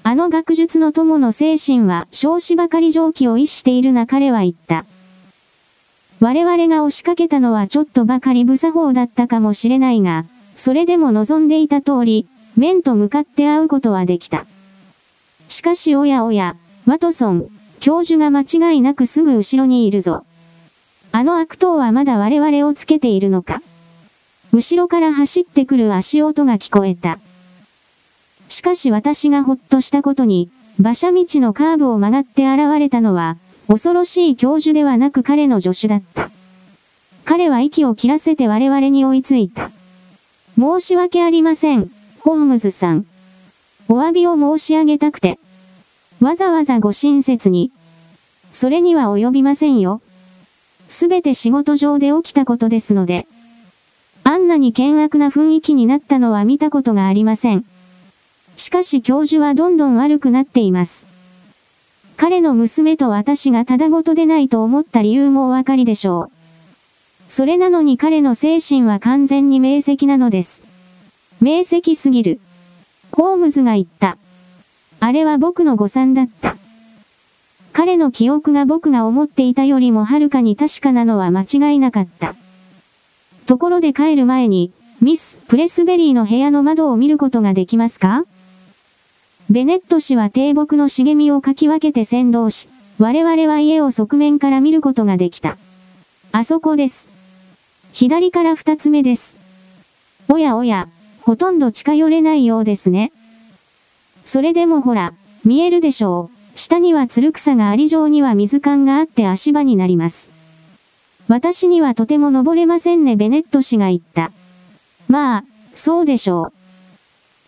[0.03, 4.85] あの学術の友の精神は少子ばかり蒸気を逸しているな彼は言った。
[6.19, 14.45] 我々が押しかけたのはちょっとばかり無作法だったかもしれないが、それでも望んでいた通り、面と向かって会うことはできた。
[15.47, 16.55] しかしおやおや、
[16.85, 17.47] ワトソン、
[17.79, 20.25] 教授が間違いなくすぐ後ろにいるぞ。
[21.15, 23.61] あの悪党はまだ我々をつけているのか？
[24.51, 27.19] 後ろから走ってくる足音が聞こえた。
[28.47, 30.49] しかし私がほっとしたことに、
[30.79, 33.37] 馬車道のカーブを曲がって現れたのは、
[33.67, 36.31] 恐ろしい教授ではなく彼の助手だった。
[37.25, 39.69] 彼は息を切らせて我々に追いついた。
[40.57, 41.91] 申し訳ありません、
[42.21, 43.05] ホームズさん。
[43.87, 45.37] お詫びを申し上げたくて。
[46.21, 47.71] わざわざご親切に。
[48.51, 50.01] それには及びませんよ。
[50.93, 53.25] すべて仕事上で起きたことですので。
[54.23, 57.65] あんなに険悪な雰囲気になったのは見たことがありません。
[58.55, 61.07] しかし教授はどんどん悪くなっています。
[62.15, 66.31] 彼の娘と私がただごとでないと思った理由もお分かりでしょう。
[67.27, 70.63] それなのに彼の精神は完全に明晰なのです。
[71.41, 72.39] 明晰すぎる。
[73.11, 74.17] ホームズが言った。
[74.99, 76.55] あれは僕の誤算だった。
[77.73, 82.35] 彼の記憶が僕が思っていたよりもはるかに確かなのは間違いなかった。
[83.47, 84.71] ところで帰る前に、
[85.01, 88.25] ミス・プレスベリーの部屋の窓を見ることができますか？
[89.49, 92.69] ベネット氏は低木の茂みをかき分けて先導し、
[92.99, 95.57] 我々は家を側面から見ることができた。
[96.31, 97.09] あそこです。
[97.91, 99.35] 左から二つ目です。
[100.29, 100.87] おやおや、
[101.21, 103.11] ほとんど近寄れないようですね。
[104.23, 105.13] それでもほら、
[105.43, 106.32] 見えるでしょう。
[106.55, 110.31] 下にはつる草があり上には水管があって足場になります。
[111.27, 114.31] 私にはとても登れませんねベネット氏が言った。
[115.07, 115.43] まあ、
[115.73, 116.53] そうでしょう。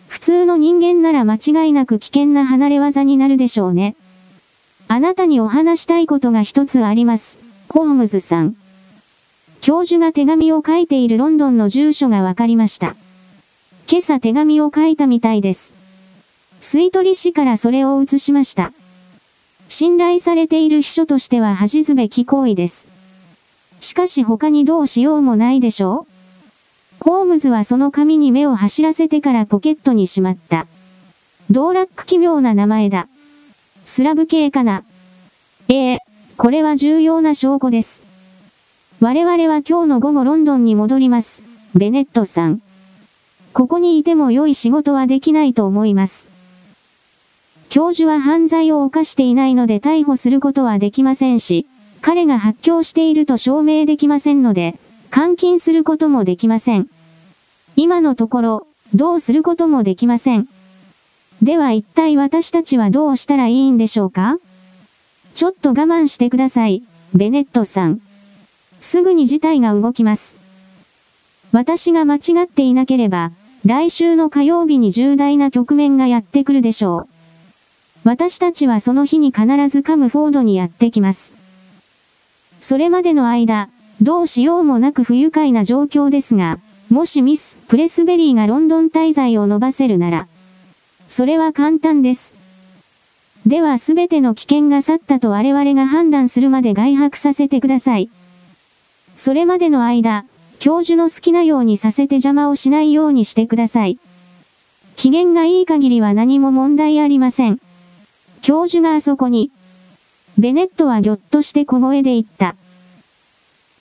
[0.08, 3.96] 普通の人間なら間違いなく危険な離れ技になるでしょうね。
[4.88, 7.40] あなたにお話したいことが一つあります。
[7.70, 8.56] ホームズさん。
[9.62, 12.96] 教授が手紙を書いているロンドンの住所がわかりました。
[13.90, 15.76] 今朝手紙を書いたみたいです。
[16.62, 18.72] 吸い取り師からそれを移しました。
[19.68, 22.90] 信頼されている秘書としては恥ずべき行為です。
[23.80, 30.66] しかし他にどうしようもないでしょうホームズはその紙に目を走らせてからポケットにしまった。
[31.52, 33.08] ドーラック奇妙な名前だ。
[33.86, 34.84] スラブ系かな。
[35.68, 36.00] ええ
[36.38, 38.04] これは重要な証拠です。
[39.00, 41.44] 我々は今日の午後ロンドンに戻ります。
[41.76, 42.62] ベネットさん。
[43.54, 46.35] ここにいても良い仕事はできないと思います。
[47.70, 51.68] 教授は犯罪を犯していないので逮捕することはできませんし、
[52.02, 54.78] 彼が発狂していると証明できませんので、
[55.14, 56.88] 監禁することもできません。
[57.76, 60.48] 今のところ、どうすることもできません。
[61.42, 64.38] では一体私たちはどうしたらいいんでしょうか？
[65.34, 68.00] ちょっと我慢してください、ベネットさん。
[68.80, 70.38] すぐに事態が動きます。
[71.52, 73.32] 私が間違っていなければ、
[73.66, 77.15] 来週の火曜日に重大な局面がやってくるでしょう。
[78.06, 81.34] 私たちはその日に必ずカムフォードにやってきます。
[82.62, 83.68] それまでの間、
[84.00, 86.60] どうしようもなく不愉快な状況ですが、
[86.92, 90.28] もしミス・プレスベリーがロンドン滞在を伸ばせるなら、
[91.10, 92.36] それは簡単です。
[93.48, 98.12] ではすべての危険が去ったと我々が判断するまで外泊させてください。
[99.18, 100.26] それまでの間、
[100.60, 103.98] 教授の好きなようにさせて邪魔をしないようにしてください。
[104.96, 107.60] 機嫌がいい限りは何も問題ありません。
[108.46, 109.50] 教授があそこに。
[110.38, 112.56] ベネットはぎょっとして小声で言った。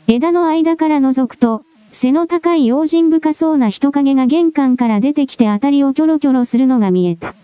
[0.07, 7.35] 枝の間から覗くと、背の高い用心深そうな人影が玄関から出てきてあたりをキョロキョロするのが見えた。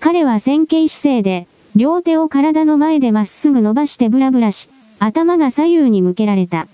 [0.00, 1.46] 彼は線形姿勢で、
[1.76, 6.68] 両手を体の前でまっすぐ伸ばしてブラブラし、頭が左右に向けられた。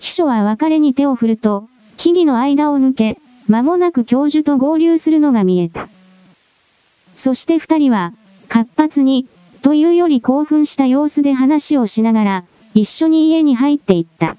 [0.00, 1.68] 秘書は別れに手を振ると、
[1.98, 5.90] 木々の間を抜け、間もなく教授と合流するのが見えた。
[7.14, 8.14] そして二人は、
[8.52, 9.26] 活発に、
[9.62, 12.44] というより興奮した様子で話をしながら、
[12.74, 14.36] 一緒に家に入っていった。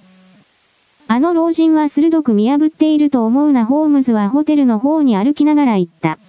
[1.07, 6.19] あの老人は鋭く見破っていると思うなホームズはホテルの方に歩きながら言った。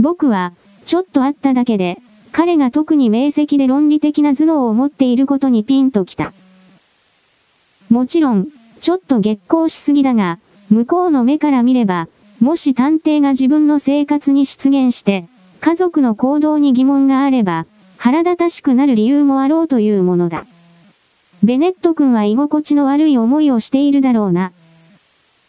[0.00, 0.52] 僕は、
[0.84, 2.00] ちょっと会っただけで、
[2.32, 6.32] 彼が特に明晰で論理的な頭脳を持っていることにピンときた。
[7.88, 8.48] もちろん、
[8.80, 12.08] ちょっと激高しすぎだが、向こうの目から見れば、
[12.40, 15.28] もし探偵が自分の生活に出現して、
[15.64, 17.64] 家族の行動に疑問があれば、
[17.96, 20.44] 腹立たしくなる理由もあろうというものだ。
[21.42, 24.52] ベネット君は居心地の悪い思いをしているだろうな。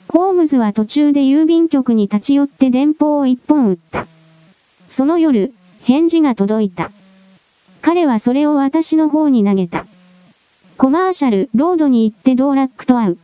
[0.08, 4.08] ホームズは途中で郵便局に立ち寄って電報を一本打った。
[4.88, 5.54] その夜、
[5.84, 6.92] 返事が届いた。
[7.82, 9.86] 彼はそれを私の方に投げた。
[10.78, 13.18] コマーシャル、ロードに行ってドーラックと会う。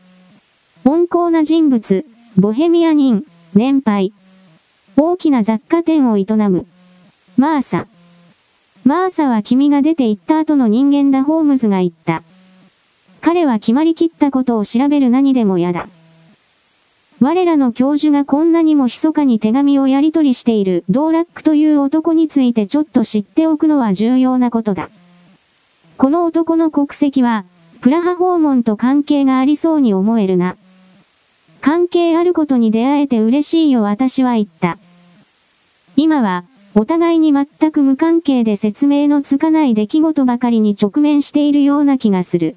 [0.84, 3.26] 温厚な人物、ボヘミア人、
[3.56, 4.12] 年配。
[4.98, 6.66] 大きな雑貨店を営む。
[7.42, 7.88] マーサ。
[8.86, 12.22] マーサは君が出て行った後の人間だホームズが言った。
[13.20, 15.88] 彼は決まりきったことを調べる何でも嫌だ。
[17.20, 24.92] 我らの教授がこんなにも密かに手紙をやり取りしているドーラックという男についてちょっと知っておくのは重要なことだ。
[25.98, 27.46] この男の国籍は、
[27.82, 30.58] プラハ訪問と関係がありそうに思えるな。
[31.60, 34.78] 関係あることに出会えて嬉しいよ私は言った。
[35.96, 42.56] 今は、お互いに全く無関係で説明のつかない出来事ばかりに直面しているような気がする。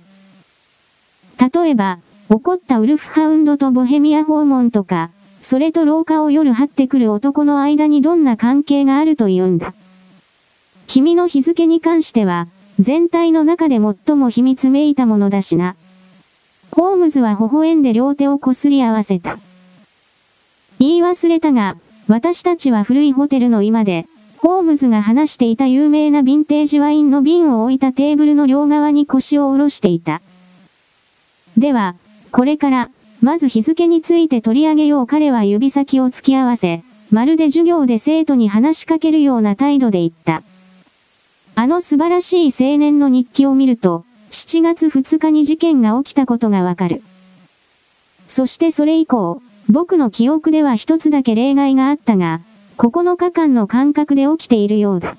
[1.38, 1.98] 例えば、
[2.28, 5.10] 怒ったウルフハウンドとボヘミア訪問とか、
[5.42, 9.74] それと廊下を夜張ってくる男の間にどんな関係があると言うんだ。
[10.86, 12.46] 君の日付に関しては、
[12.78, 15.74] 全体の中で最も秘密めいたものだしな。
[16.70, 19.38] ホームズは微笑んで両手をこすり合わせた。
[20.78, 30.20] 言い忘れたが、私たちは古いホテルの今で、ホームズが話していた有名なヴィンテージワインの瓶を置いたテーブルの両側に腰を下ろしていた。
[31.56, 31.94] では、
[32.30, 32.90] これから、
[33.22, 40.42] まず日付について取り上げよう彼は指先を突き合わせ、まるで授業で生徒に話しかけるような態度で言った。
[41.54, 47.02] あの素晴らしい青年の日記を見ると、7月2日に事件が起きたことがわかる。
[48.28, 52.40] そしてそれ以降、僕の記憶では一つだけ例外があったが、
[52.76, 55.16] 9日間の間隔で起きているようだ。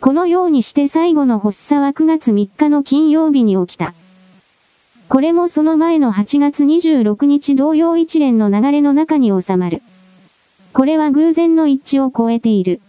[0.00, 3.94] このようにして最後の発作は9月3日の金曜日に起きた。
[5.08, 9.82] これもその前の8月26日同様一連の流れの中に収まる。
[10.72, 12.80] これは偶然の一致を超えている。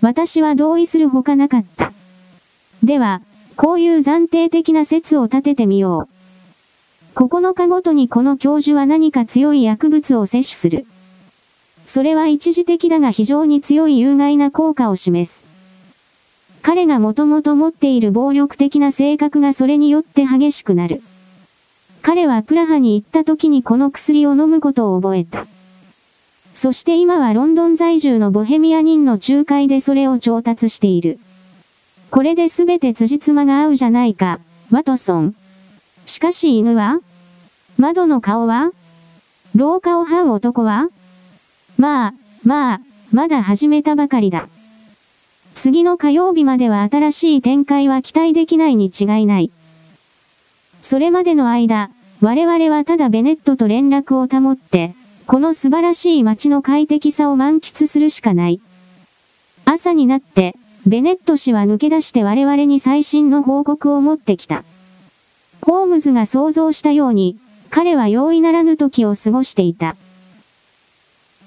[0.00, 1.92] 私は同意するほかなかった。
[2.84, 3.22] では、
[3.56, 6.17] こういう暫定的な説を立ててみよう。
[7.18, 10.86] 9日ごとにこの教授は何か強い薬物を摂取する。
[11.84, 15.44] それは一時的だが非常に強い有害な効果を示す。
[16.62, 21.02] 彼がもともと持っている暴力的な性格がそれによって激しくなる。
[22.02, 25.48] 彼はプラハに行った時にこの薬を飲むことを覚えた。
[26.54, 31.18] そして今はロンドン在住のボヘミア人の仲介でそれを調達している。
[32.12, 34.38] これで全て辻褄が合うじゃないか、
[34.70, 35.34] ワトソン。
[36.06, 37.00] しかし犬は
[37.80, 38.72] 窓の顔は？
[39.54, 40.88] 廊下を這う男は？
[41.76, 42.14] まあ、
[42.44, 42.80] まあ、
[43.12, 44.48] まだ始めたばかりだ。
[45.54, 49.52] 次の火曜日までは新しい展開は期待できないに違いない。
[50.82, 54.96] それまでの間、我々はただベネットと連絡を保って、
[55.28, 58.60] この素晴らしい街の快適さを満喫するしかない。
[59.66, 64.64] 朝になって、ベネット氏は抜け出して我々に最新の報告を持ってきた。
[65.62, 67.38] ホームズが想像したように、
[67.70, 69.96] 彼は容易ならぬ時を過ごしていた。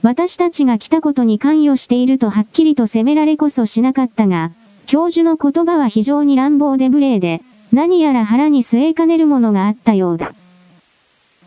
[0.02, 4.52] 私たちが来たことに関与しているとはっきりと責められこそしなかったが、
[4.88, 7.42] 教授の言葉は非常に乱暴で無礼で、
[7.72, 10.34] 何やら腹に据えかねるものがあったようだ。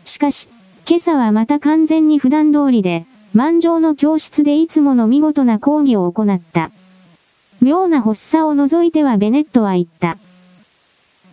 [0.05, 0.47] しかし、
[0.87, 6.71] 今朝はまた完全に普段通りで、満場の教室でいつもの見事な講義を行った。
[7.61, 10.17] 妙な発作を除いてはベネットは言った。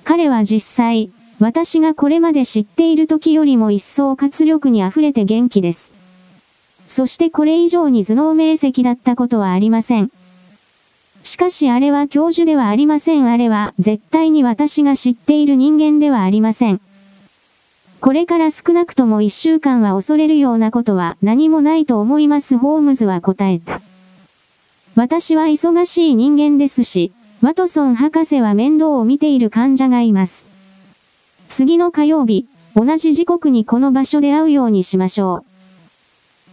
[0.04, 1.10] 彼は実際、
[1.42, 5.92] 私がこれまで知っている時よりも一層活力に溢れて元気です。
[6.86, 10.12] そしてこれ以上に頭脳明晰だったことはありません。
[11.24, 13.28] しかしあれは教授ではありません。
[13.28, 16.80] あれは絶対に私が知っている人間ではありません。
[17.98, 23.80] これから少なくとも一週間は恐れるようなことは何もないと思いますホームズは答えた。
[24.94, 30.51] 私は忙しい人間ですし、ワトソン博士は面倒を見ている患者がいます。
[31.52, 35.44] 次の火曜日、同じ時刻にこの場所で会うようにしましょう。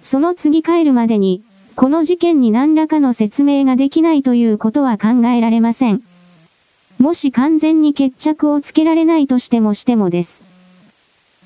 [0.04, 1.42] その次帰るまでに、
[1.78, 6.04] この事件に何らかの説明ができないということは考えられません。
[6.98, 10.44] もし完全に決着をつけられないとしてもしてもです。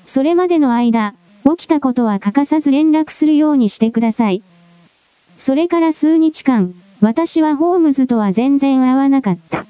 [0.04, 4.42] それまでの間、起きたことは欠かさず連絡するようにしてください。
[5.38, 9.64] それから数日間、私はホームズとは全然会わなかった。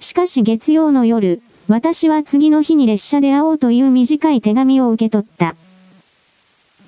[0.00, 5.54] しかし月曜の夜、私は次の日に列車で会おうという短い手紙を受け取った。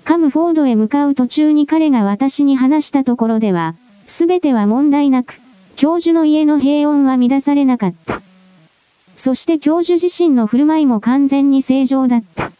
[0.03, 3.77] カムフォードへ向かう途中に彼が私に話したところでは、
[4.09, 5.41] すべては問題なく、
[5.77, 8.23] 教授の家の平穏は乱されなかった。
[9.15, 12.51] そして教授自身の振る舞いも完全に正常だった。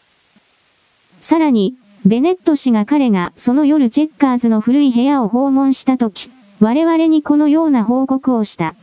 [1.19, 6.29] さらに、ベネット氏が彼がその夜チェッカーズの古い部屋を訪問した時、
[6.61, 8.75] 我々にこのような報告をした。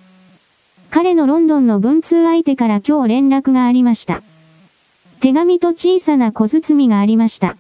[0.91, 4.23] 彼のロンドンの文通相手から今日連絡がありました。
[5.21, 7.57] 手紙と小さな小包がありました。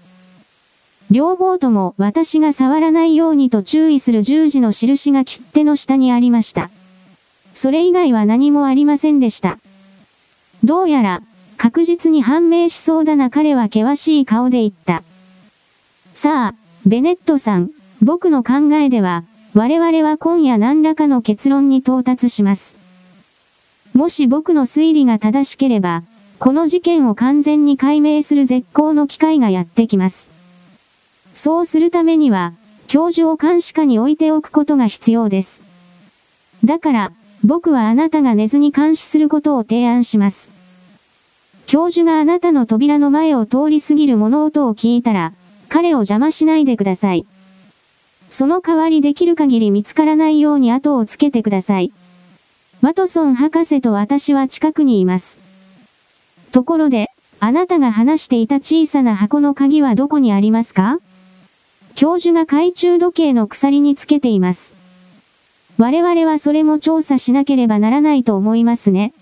[1.12, 6.70] 両方とも私が触らないようにと注意する十字の印が切手の下にありました。
[7.54, 9.58] それ以外は何もありませんでした。
[10.64, 11.22] どうやら、
[11.56, 15.04] 確実に判明しそうだな彼は険しい顔で言った。
[16.14, 16.54] さあ、
[16.84, 17.70] ベネットさん、
[18.02, 19.24] 僕の考えでは、
[19.54, 22.79] 我々は今夜何らかの結論に到達します。
[23.95, 26.05] もし僕の推理が正しければ、
[26.38, 30.30] この事件を完全に解明する絶好の機会がやってきます。
[31.34, 32.55] そうするためには、
[32.86, 35.64] 教授を監視下に置いておくことが必要です。
[36.64, 37.12] だから、
[37.45, 40.53] 僕はあなたが寝ずに監視することを提案します。
[41.66, 45.32] 教授があなたの扉の前を通り過ぎる物音を聞いたら、
[45.68, 47.26] 彼を邪魔しないでください。
[48.28, 51.93] その代わりできる限り見つからないように後をつけてください。
[52.82, 55.38] ワトソン博士と私は近くにいます。
[56.50, 60.98] ところで、あなたが話していた小さな箱の鍵はどこにありますか？
[61.94, 64.74] 教授が懐中時計の鎖につけています。
[65.76, 69.12] 我々はそれも調査しなければならないと思いますね。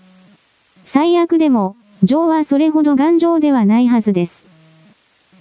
[0.85, 4.47] 最悪でも、ジョーはそれほど頑丈ではないはずです。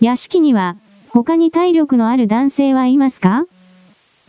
[0.01, 0.77] 屋敷には、
[1.11, 3.47] 他に体力のある男性はいますか？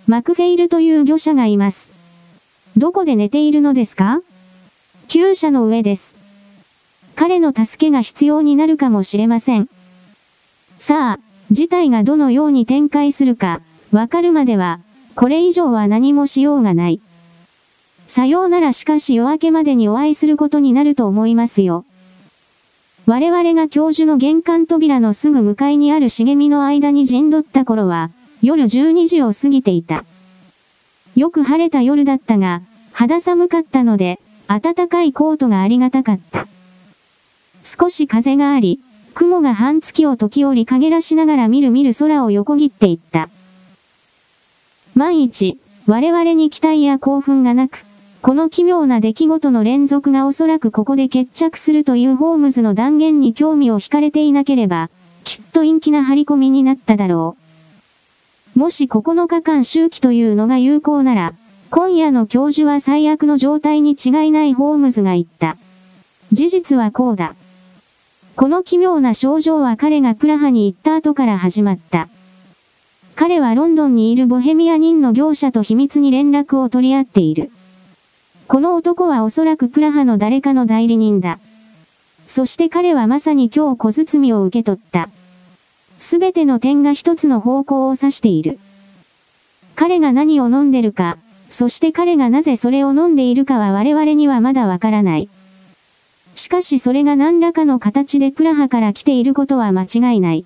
[0.05, 1.91] マクフェイルという魚者がいます。
[2.77, 4.21] どこで寝ているのですか？
[5.07, 6.17] 厩舎の上です。
[7.15, 9.67] 彼の助けが必要になるかもしれません。
[10.77, 11.19] さあ、
[11.51, 13.59] 事態がどのように展開するか、
[13.91, 14.79] わかるまでは、
[15.15, 17.01] これ以上は何もしようがない。
[18.07, 21.85] さようならしかし夜明けまでにお会いすることになると思いますよ。
[23.05, 28.11] 我々が教授の玄関扉のすぐ向かいにある茂みの間に陣取った頃は、
[28.41, 30.05] 夜12時を過ぎていた。
[31.19, 32.61] よく晴れた夜だったが、
[32.93, 36.47] 肌寒かったので、暖かいコートがありがたかった。
[37.61, 38.79] 少し風があり、
[39.15, 43.27] 雲が半月を時折陰らしながらみるみる空を横切っていった。
[44.95, 47.83] 万一、我々に期待や興奮がなく、
[48.21, 54.89] この奇妙な出来事の連続がおそらくここで決着するというホームズの断言に興味を惹かれていなければ、
[55.25, 57.38] きっと陰気な張り込みになっただろう。
[58.59, 61.33] もし9日間周期というのが有効なら、
[61.69, 65.55] 今夜の教授は最悪の状態に違いないホームズが言った。
[66.33, 67.35] 事実はこうだ。
[68.35, 72.09] この奇妙な症状は彼がプラハに行った後から始まった。
[73.15, 77.51] 彼はロンドンにいるボヘミア人の業者と秘密に連絡を取り合っている。
[78.49, 81.39] この男はおそらくプラハの誰かの代理人だ。
[82.27, 85.07] そして彼はまさに今日小包を受け取った。
[85.99, 88.57] すべての点が一つの方向を指している。
[89.75, 91.17] 彼が何を飲んでるか、
[91.49, 95.29] そして彼がなぜそれを飲んでいるかは我々にはまだわからない。
[96.35, 100.45] しかしそれが何らかの形でプラハから来ていることは間違いない。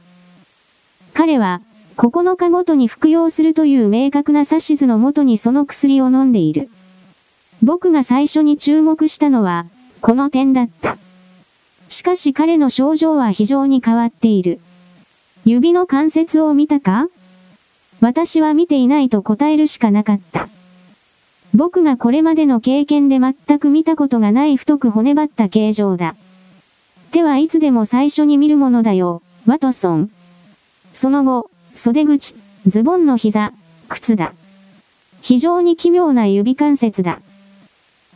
[1.14, 1.62] 彼は、
[1.97, 6.70] 9日ごとに服用するという明確な指図のもとにその薬を飲んでいる。
[7.62, 9.68] 僕が最初に注目したのは、
[10.01, 10.97] この点だった。
[11.89, 14.60] しかし彼の症状は非常に変わっている。
[15.45, 17.09] 指の関節を見たか？
[17.99, 20.47] 私は見ていないと答えるしかなかった。
[21.53, 26.15] 僕がこれまでの経験で全く見たことがない太く骨張った形状だ。
[27.11, 30.11] 手はいつでも最初に見るものだよ、ワトソン。
[30.93, 32.35] その後、袖口、
[32.65, 33.51] ズボンの膝、
[33.89, 34.33] 靴だ。
[35.21, 37.19] 非常に奇妙な指関節だ。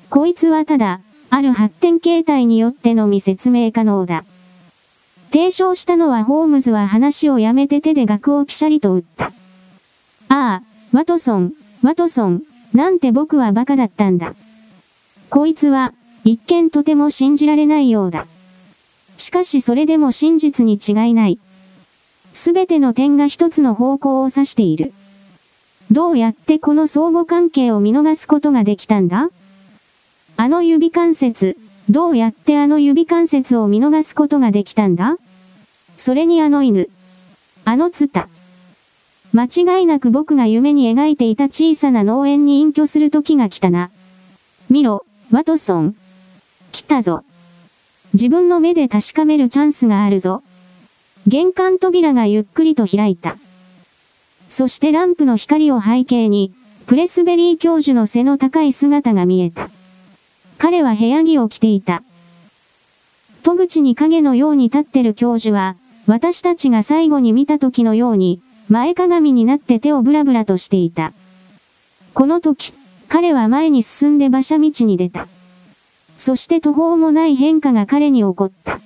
[0.10, 4.24] こいつはただ、ある発展形態によってのみ説明可能だ。
[5.32, 9.26] 提唱したのはホームズは話をやめて手で額をピシャリと打った。
[9.26, 9.32] あ
[10.30, 11.54] あ、ワトソン、
[11.84, 14.34] ワトソン、なんて僕は馬鹿だったんだ。
[15.30, 18.26] こいつは、一見とても信じられないようだ。
[19.18, 21.40] しかしそれでも真実に違いない。
[22.34, 24.94] すべての点が一つの方向を指している。
[25.92, 29.30] どうやってこの相互関係を見逃すことができたんだ？
[30.36, 31.58] あの指関節、
[31.90, 35.18] どうやってあの指関節を見逃すことができたんだ？
[35.98, 36.90] それにあの犬。
[37.66, 38.28] あのツタ。
[39.34, 43.90] 間違いなく僕が夢に描いていた小さな農園に隠居する時が来たな。
[44.70, 45.96] 見ろ、ワトソン。
[46.72, 47.24] 来たぞ。
[48.14, 50.44] 自分の目で確かめるチャンスがあるぞ。
[51.26, 53.38] 玄関扉がゆっくりと開いた。
[54.50, 56.54] そしてランプの光を背景に、
[56.86, 59.70] プレスベリー教授の背の高い姿が見えた。
[60.58, 62.04] 彼は部屋着を着ていた。
[63.44, 65.76] 戸口に影のように立ってる教授は、
[66.08, 71.14] 私たちが最後に見た時のように、前かがみになって手をブラブラとしていた。
[72.14, 72.74] この時、
[73.08, 75.28] 彼は前に進んで馬車道に出た。
[76.18, 78.80] そして途方もない変化が彼に起こった。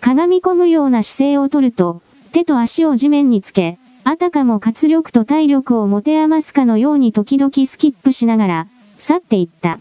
[0.00, 2.02] かがみ込むような姿勢をとると、
[2.32, 8.68] 手と足を地面につけ、あたかも活力と体力を持て余すかのように時々スキップしながら、
[8.98, 9.78] 去っていった。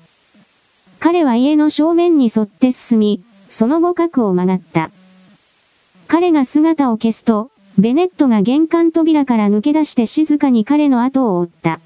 [1.02, 4.92] 彼は家の正面に沿って進み、その後角を曲がった。
[6.08, 7.50] 彼が姿を消すと、
[7.80, 11.80] ベネットが玄関扉から抜け出して静かに彼の後を追った。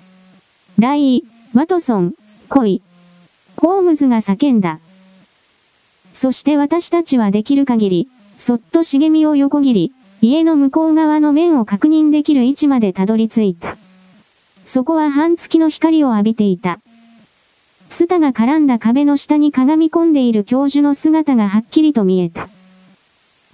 [0.77, 2.13] ライー、ワトソン、
[2.49, 2.81] 来い。
[3.55, 4.81] ホームズが叫んだ。
[6.13, 13.77] そして私たちはできる限り、そっと茂みを横切り、家の向こう側の面を確認できる位置までたどり着いた。
[14.65, 16.81] そこは半月の光を浴びていた。
[17.95, 22.49] ツタが絡んだ壁の下にかがみ込んでいる教授の姿がはっきりと見えた。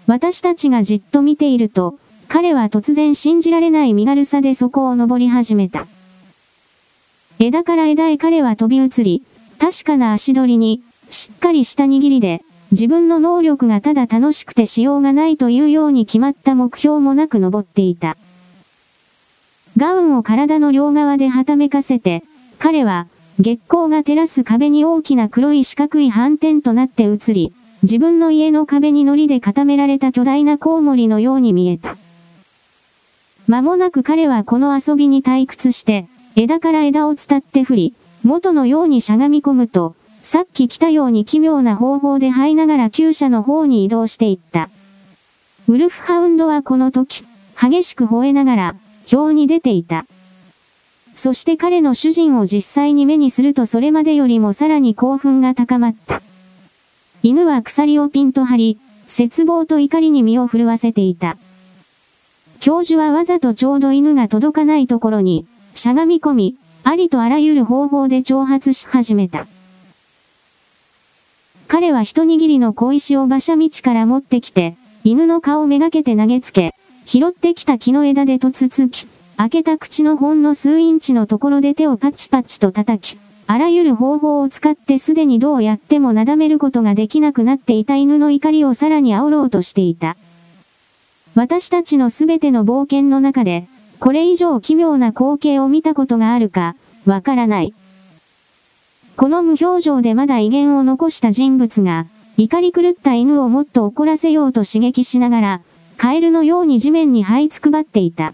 [0.08, 5.86] 私たちがじっと見ていると、彼は突然信じられない身軽さでそこを登り始めた。
[7.38, 9.22] 枝から枝へ彼は飛び移り、
[9.60, 10.82] 確かな足取りに、
[11.12, 18.18] しっかりした握りで、自分の能力がただ楽しくてしようがないというように決まった目標もなく登っていた。
[19.78, 22.24] ガウンを体の両側ではためかせて、
[22.58, 23.06] 彼は、
[23.39, 27.53] 月光が照らす壁に大きな黒い四角い斑点となって映り、
[27.84, 31.97] 自分の家の壁に糊で固められた巨大なコウモリのように見えた。
[33.47, 44.69] 間もなく彼はこの遊びに退屈して、枝から枝を伝って振り、元のようにしゃがみ込むと、さっき来たように奇妙な方法で這いながら厩舎の方に移動していった。
[45.67, 47.23] ウルフハウンドはこの時、
[47.59, 48.75] 激しく吠えながら、
[49.11, 50.05] 表に出ていた。
[51.24, 56.19] そして彼の主人を実際に目にするとそれまでよりもさらに興奮が高まった。
[57.22, 61.38] 犬は鎖をピンと張り、絶望と怒りに身を震わせていた。
[62.59, 65.45] 教授はわざとちょうど犬が届かないところに、
[65.76, 69.45] しゃがみ込み、ありとあらゆる方法で挑発し始めた。
[71.67, 76.74] 彼は一握りの小石を馬車道から持ってきて、犬の顔めがけて投げつけ、
[77.05, 79.05] 拾ってきた木の枝でとつつき、
[79.38, 90.15] 開けた口のほんの数インチのところで手をパチパチと叩き、あらゆる方法を使ってすでにどうやってもなだめることができなくなっていた犬の怒りをさらに煽ろうとしていた。
[91.36, 93.67] 私たちのすべての冒険の中で、
[93.99, 96.75] これ以上奇妙な光景を見たことがあるか、
[97.05, 97.73] わからない。
[99.15, 102.07] この無表情でまだ威厳を残した人物が、
[102.38, 105.61] 怒り狂った犬をもっと怒らせようと刺激しながら、
[105.97, 108.34] カエルのように地面に這いつくばっていた。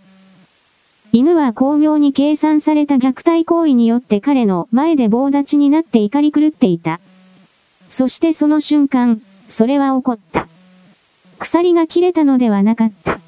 [1.18, 6.99] 犬は巧妙に計算された虐待行為によって彼の前で棒立ちになって怒り狂っていた。
[7.89, 10.47] そしてその瞬間、それは起こった。
[11.39, 13.20] 鎖が切れたのではなかった。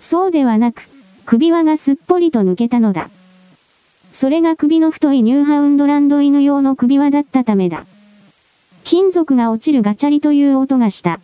[0.00, 0.88] そうではなく、
[1.26, 3.10] 首輪がすっぽりと抜けたのだ。
[4.14, 7.84] それが首の太いニューハウンドランド犬用の首輪だったためだ。
[8.82, 11.20] 金属が落ちるガチャリという音がした。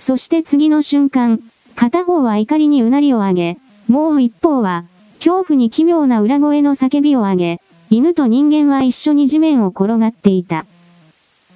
[0.00, 1.38] そして次の瞬間、
[1.76, 3.58] 片方は怒りにうなりを上げ、
[3.88, 4.84] もう一方は、
[5.18, 7.60] 恐怖に奇妙な裏声の叫びを上げ、
[7.90, 10.66] 犬と人間は一緒に地面を転がっていた。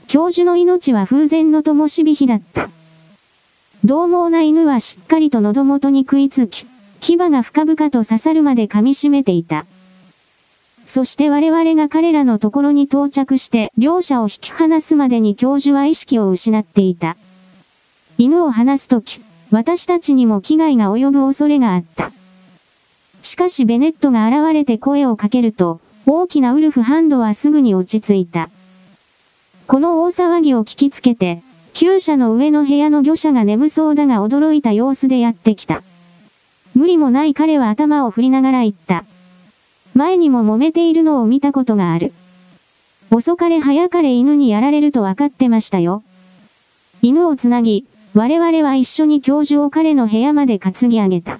[0.07, 2.69] 教授の命は風前の灯火火だった。
[3.85, 6.67] 獰猛な犬はしっかりと喉元に食いつき、
[7.01, 9.67] 牙が深々と刺さるまで噛み締めていた。
[10.87, 17.17] そして我々が彼らのところに到着して両者を引き離すまでに教授は意識を失っていた。
[18.19, 19.21] 犬を離すとき、
[19.51, 22.11] 私たちにも危害が及ぶ恐れがあった。
[23.23, 28.51] しかしベネットが現れて声をかけると、大きなウルフハンドはすぐに落ち着いた。
[29.67, 31.43] この大騒ぎを聞きつけて、
[31.75, 35.83] 厩舎の上の部屋の魚者が眠そうだが驚いた様子でやってきた。
[36.75, 39.05] 無理もない彼は頭を振りながら言った。
[39.95, 42.13] 前にも揉めているのを見たことがある。
[43.11, 46.03] 遅かれ早かれ犬にやられると分かってましたよ。
[47.03, 47.87] 犬をつなぎ、
[48.17, 51.39] 我々は一緒に教授を彼の部屋まで担ぎ上げた。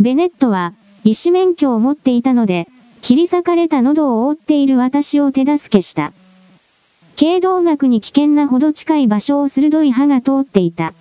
[0.00, 0.72] ベネットは、
[1.04, 2.66] 医師免許を持っていたので、
[3.02, 6.14] 切り裂かれた喉を覆っている私を手助けした。
[7.14, 10.94] 頸動脈に危険なほど近い場所を鋭い歯が通っていた。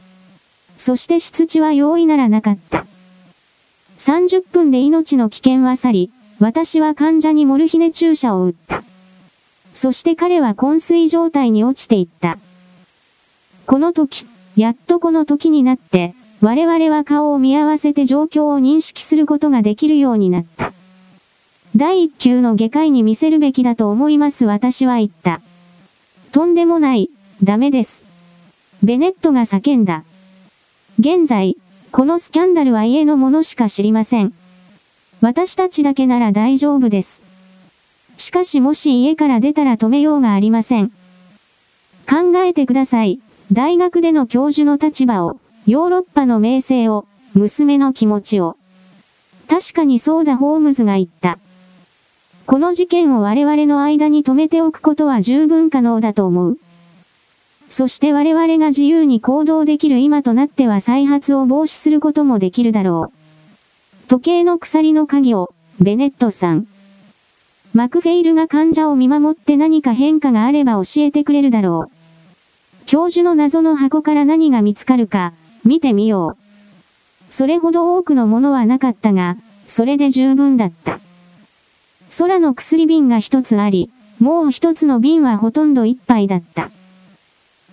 [0.78, 2.86] そして質地は容易ならなかった。
[3.97, 8.84] 30分で命の危険は去り、私は患者にモルヒネ注射を打った。
[9.74, 12.38] そして彼は昏睡状態に落ちていった。
[13.66, 14.26] この時、
[14.60, 20.74] やっとこの時になって、我々は顔を見合わせて状況を認識することができるようになった。
[21.78, 25.39] 第一級の外科医に見せるべきだと思います私は言った。
[26.34, 27.10] とんでもない、
[27.41, 28.03] ダメです。
[28.84, 30.03] ベネットが叫んだ。
[30.99, 31.55] 現在、
[31.93, 34.34] このスキャンダルは家のものしか知りません。
[35.22, 37.24] 私たちだけなら大丈夫です。
[38.18, 40.89] しかしもし家から出たら止めようがありません。
[42.10, 43.22] 考えてください。
[43.52, 45.39] 大学での教授の立場を。
[45.66, 48.58] ヨーロッパの名声を、娘の気持ちを。
[49.47, 51.39] 確かにそうだホームズが言った。
[52.45, 56.58] この事件を我々の間に止めておくことは十分可能だと思う。
[57.70, 64.08] そして我々が自由に行動できる今となっては再発を防止することもできるだろう。
[64.08, 66.68] 時計の鎖の鍵を、ベネットさん。
[67.74, 71.99] マクフェイルが患者を見守って何か変化があれば教えてくれるだろう。
[72.92, 75.34] 教授の謎の箱から何が見つかるか、
[75.64, 76.36] 見てみよ
[77.30, 77.32] う。
[77.32, 79.38] それほど多くのものはなかったが、
[79.68, 81.00] それで十分だった。
[82.18, 86.72] 空の薬瓶が一つあり、もう一つの瓶はほとんど一杯だった。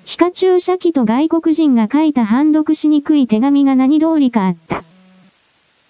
[0.05, 4.85] 皮下注射器と外国人が書いた判読しにくい手紙が何通りかあった。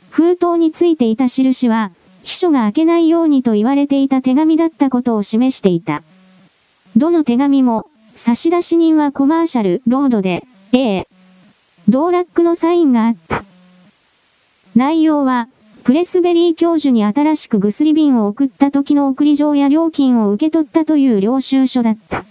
[0.09, 1.91] 封筒についていた印は、
[2.23, 6.05] 秘書が開けないようにと言われていた手紙だったことを示していた。
[6.97, 10.43] どの手紙も、差出人はコマーシャル、ロードで、
[10.73, 11.07] A、
[11.87, 13.45] 道楽のサインがあった。
[14.75, 15.49] 内容は、
[15.85, 22.25] プレスベリー教授に新しく薬瓶を送った時の送り状や料金を受け取ったという領収書だった。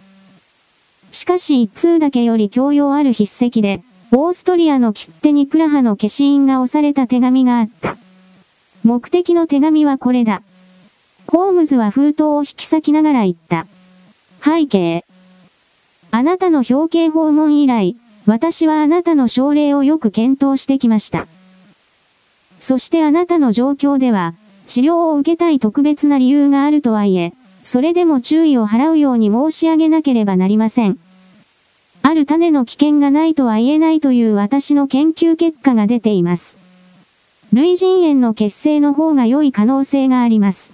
[1.11, 7.95] しかし一通だけより教養ある筆跡で、オーストリアの切手にプラハの消印が押された手紙があった。
[8.83, 10.41] 目的の手紙はこれだ。
[11.27, 13.67] ホームズは封筒を引き裂きながら言った。
[14.43, 15.05] 背景。
[16.17, 21.27] あなたの表敬訪問以来、私はあなたの症例をよく検討してきました。
[22.57, 24.33] そしてあなたの状況では、
[24.65, 27.33] 治療を受けたい特別な理由があるとはいえ、
[27.65, 30.97] それでも注意を払うように申し上げなければなりません。
[32.01, 36.57] ある種の危険がないとは言えないという私の研究結果が出ています。
[37.51, 40.73] 類人猿の血清の方が良い可能性があります。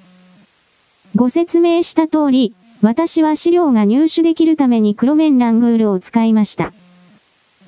[1.15, 6.73] ご説明した通り、私は資料が入手できるために黒面ラングールを使いました。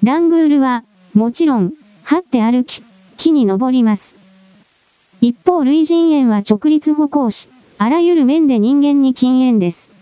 [0.03, 0.84] ラングールは、
[1.14, 2.82] もちろん、張って歩き、
[3.18, 4.18] 木に登ります。
[5.22, 7.47] 一方類人猿は直立歩行し、
[7.78, 9.93] あらゆる面で人間に禁煙です。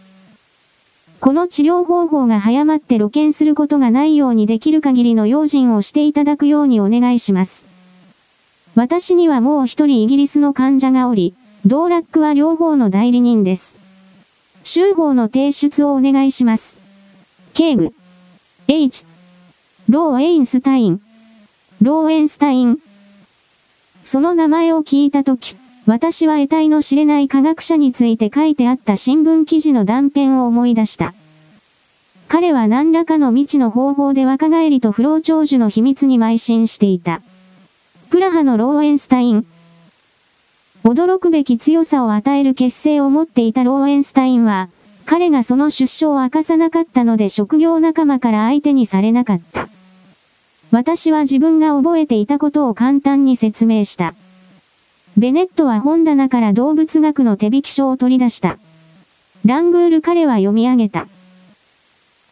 [1.20, 7.68] この治療方法が早まって露見することがないようにできる限りの用心をしていただくようにお願いします。
[8.76, 11.36] 私にはもう一人イギリスの患者がおり、
[11.66, 13.81] ドーラックは両方の代理人です。
[14.64, 16.78] 週報の提出をお願いします。
[17.54, 17.94] 敬具。
[18.68, 19.06] H。
[19.90, 21.02] ローエインスタイン。
[21.82, 22.78] ローエンスタイン。
[24.04, 25.56] その名前を聞いたとき、
[25.86, 31.14] 私は得体の知れない科学者について書いてあった新聞記事の断片を思い出した。
[32.28, 37.22] 彼は何らかの未知の方法で若返りと不老長寿の秘密に邁進していた。
[38.10, 39.46] プラハのローエンスタイン。
[40.84, 44.70] 驚くべき強さを与える結成を持っていたローエンスタインは、
[45.06, 49.68] 彼がその出生を明かさなかったので職業仲間から相手にされなかった。
[50.72, 54.16] 私は自分が覚えていたことを簡単に説明した。
[55.18, 58.58] ベネットは本棚から動物学の手引き書を取り出した。
[59.46, 61.08] ラングール彼は読み上げた。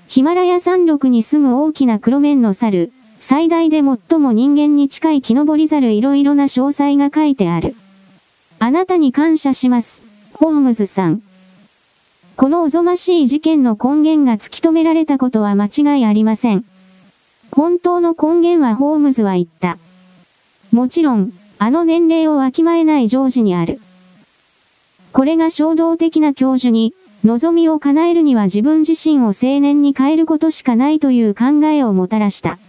[0.08, 7.76] ヒマラヤ山麓に住む大きな黒面の猿、最大で最も人間に近い木登り猿いろいろな詳細が書いてある。
[8.62, 10.03] あなたに感謝します、
[10.34, 11.22] ホームズさん。
[12.36, 16.66] このおぞましい事件の根源が突き止められたことは間違いありません。
[17.51, 19.78] 本当の根源はホームズは言った。
[20.74, 23.80] もちろん、あの年齢をわきまえない常時にある。
[25.14, 26.93] これが衝動的な教授に、
[27.24, 32.60] 望みを叶えるには自分自身を青年に変えることしかないという考えをもたらした。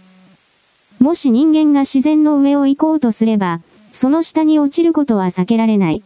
[0.99, 3.59] もし人間が自然の上を行こうとすれば、
[3.91, 6.03] その下に落ちることは避けられない。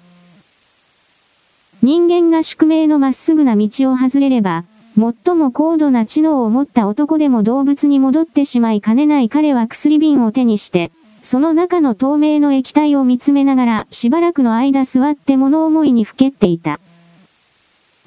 [1.81, 4.63] 人間が宿命のまっすぐな道を外れれば、
[4.97, 16.79] 最も高度な知能を持った男でも動物に戻ってしまいかねない彼は薬瓶を手にして、その中の透明の液体を見つめながらしばらくの間座って物思いにふけっていた。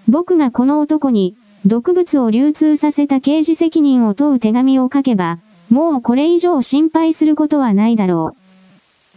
[0.09, 8.38] 僕がこの男に毒物を流通させた刑事責任を問う手紙を書けば、もうこれ以上心配することはないだろう。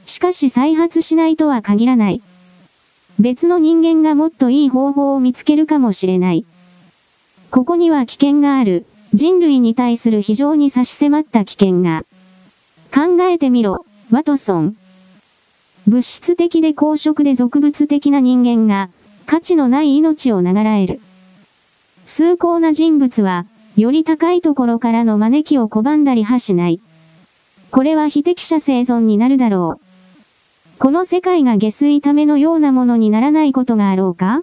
[0.06, 2.22] しかし再発しないとは限らない。
[3.20, 6.45] 別の人間がもっといい方法を見つけるかもしれない。
[7.52, 8.86] ここには危険がある。
[9.14, 12.06] 人類に対する非常に差し迫った危険が。
[12.93, 13.86] 考えてみろ。
[14.10, 14.78] ワトソン。
[15.86, 18.89] 物質的で公職で俗物的な人間が、
[19.26, 21.02] 価値のない命を流らえる。
[22.06, 23.45] 崇高な人物は、
[23.76, 26.80] より高いところからの招きを拒んだりはしない。
[27.70, 29.80] これは非適者生存になるだろう。
[30.82, 34.41] この世界が下水ためのようなものにならないことがあろうか？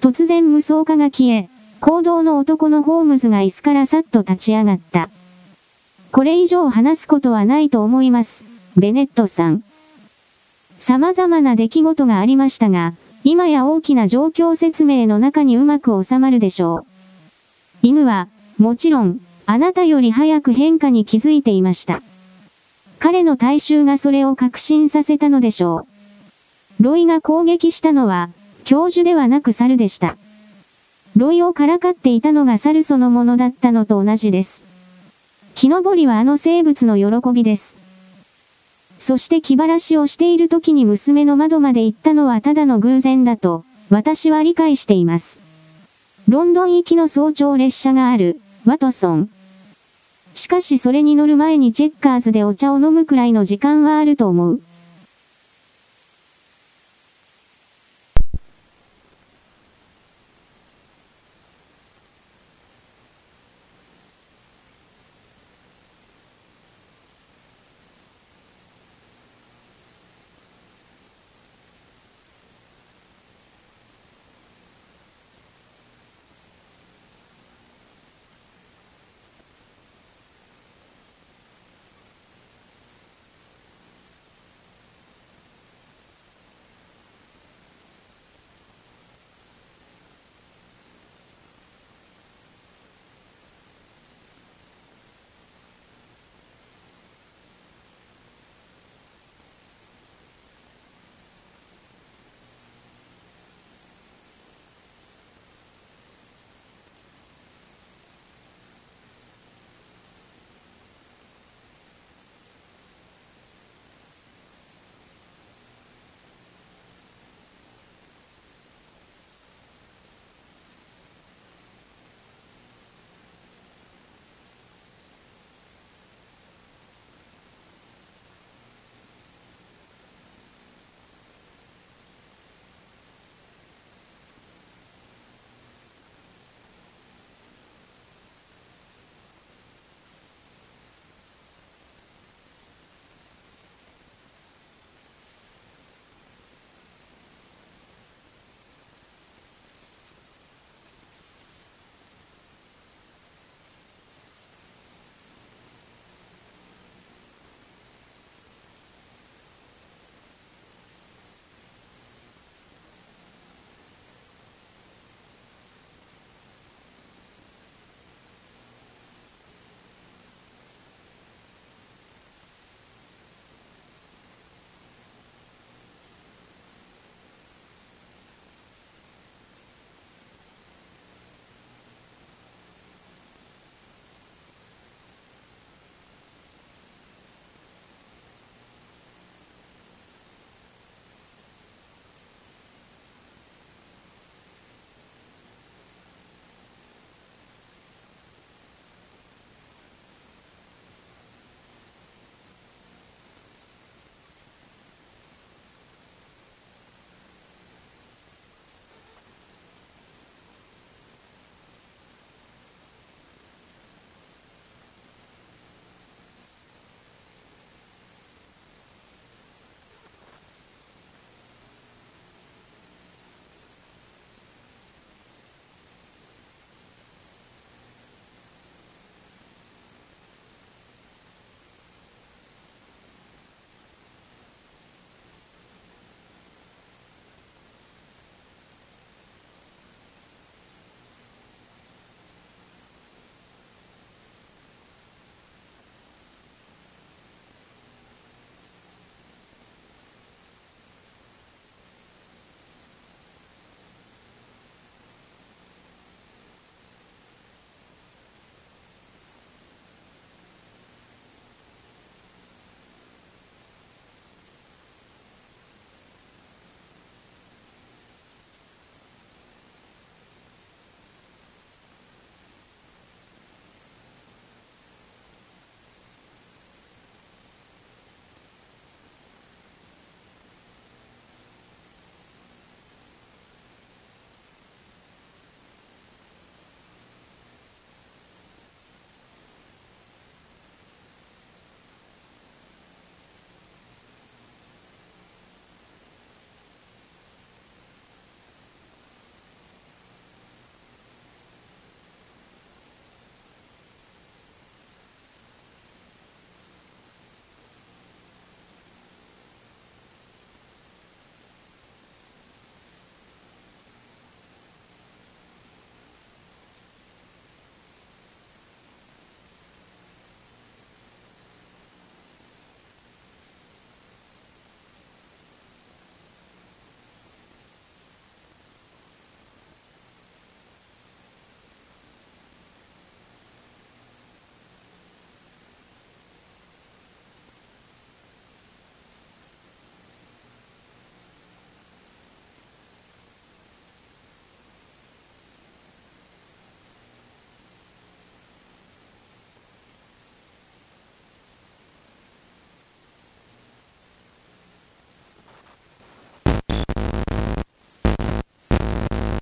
[0.00, 1.48] 突然無双化が消え、
[1.78, 5.10] 行動の男のホームズが椅子からさっと立ち上がった。
[6.10, 8.44] これ以上話すことはないと思います。
[8.76, 9.62] ベネットさん。
[10.80, 16.86] 様々な出来事がありましたが、今や大きな状況説明の中にうまく収まるでしょう。
[17.82, 18.26] 犬は、
[18.58, 22.02] もちろん、あなたより早く変化に気づいていました。
[23.02, 25.88] 彼の大衆がそれを確信させたのでしょ
[26.78, 26.84] う。
[26.84, 28.30] ロイが攻撃したのは、
[28.62, 30.16] 教授ではなく猿でした。
[31.16, 34.62] ロイをからかっていたのが猿そのものだったのと同じです。
[35.56, 37.76] 木登りはあの生物の喜びです。
[39.00, 45.40] そして気晴らしをしている時に娘の窓まで行ったのはただの偶然だと、私は理解しています。
[46.28, 49.30] ロンドン行きの早朝列車がある、ワトソン、
[50.34, 54.60] しかしそれに乗る前にチェッカーズでお茶を飲むくらいの時間はあると思う。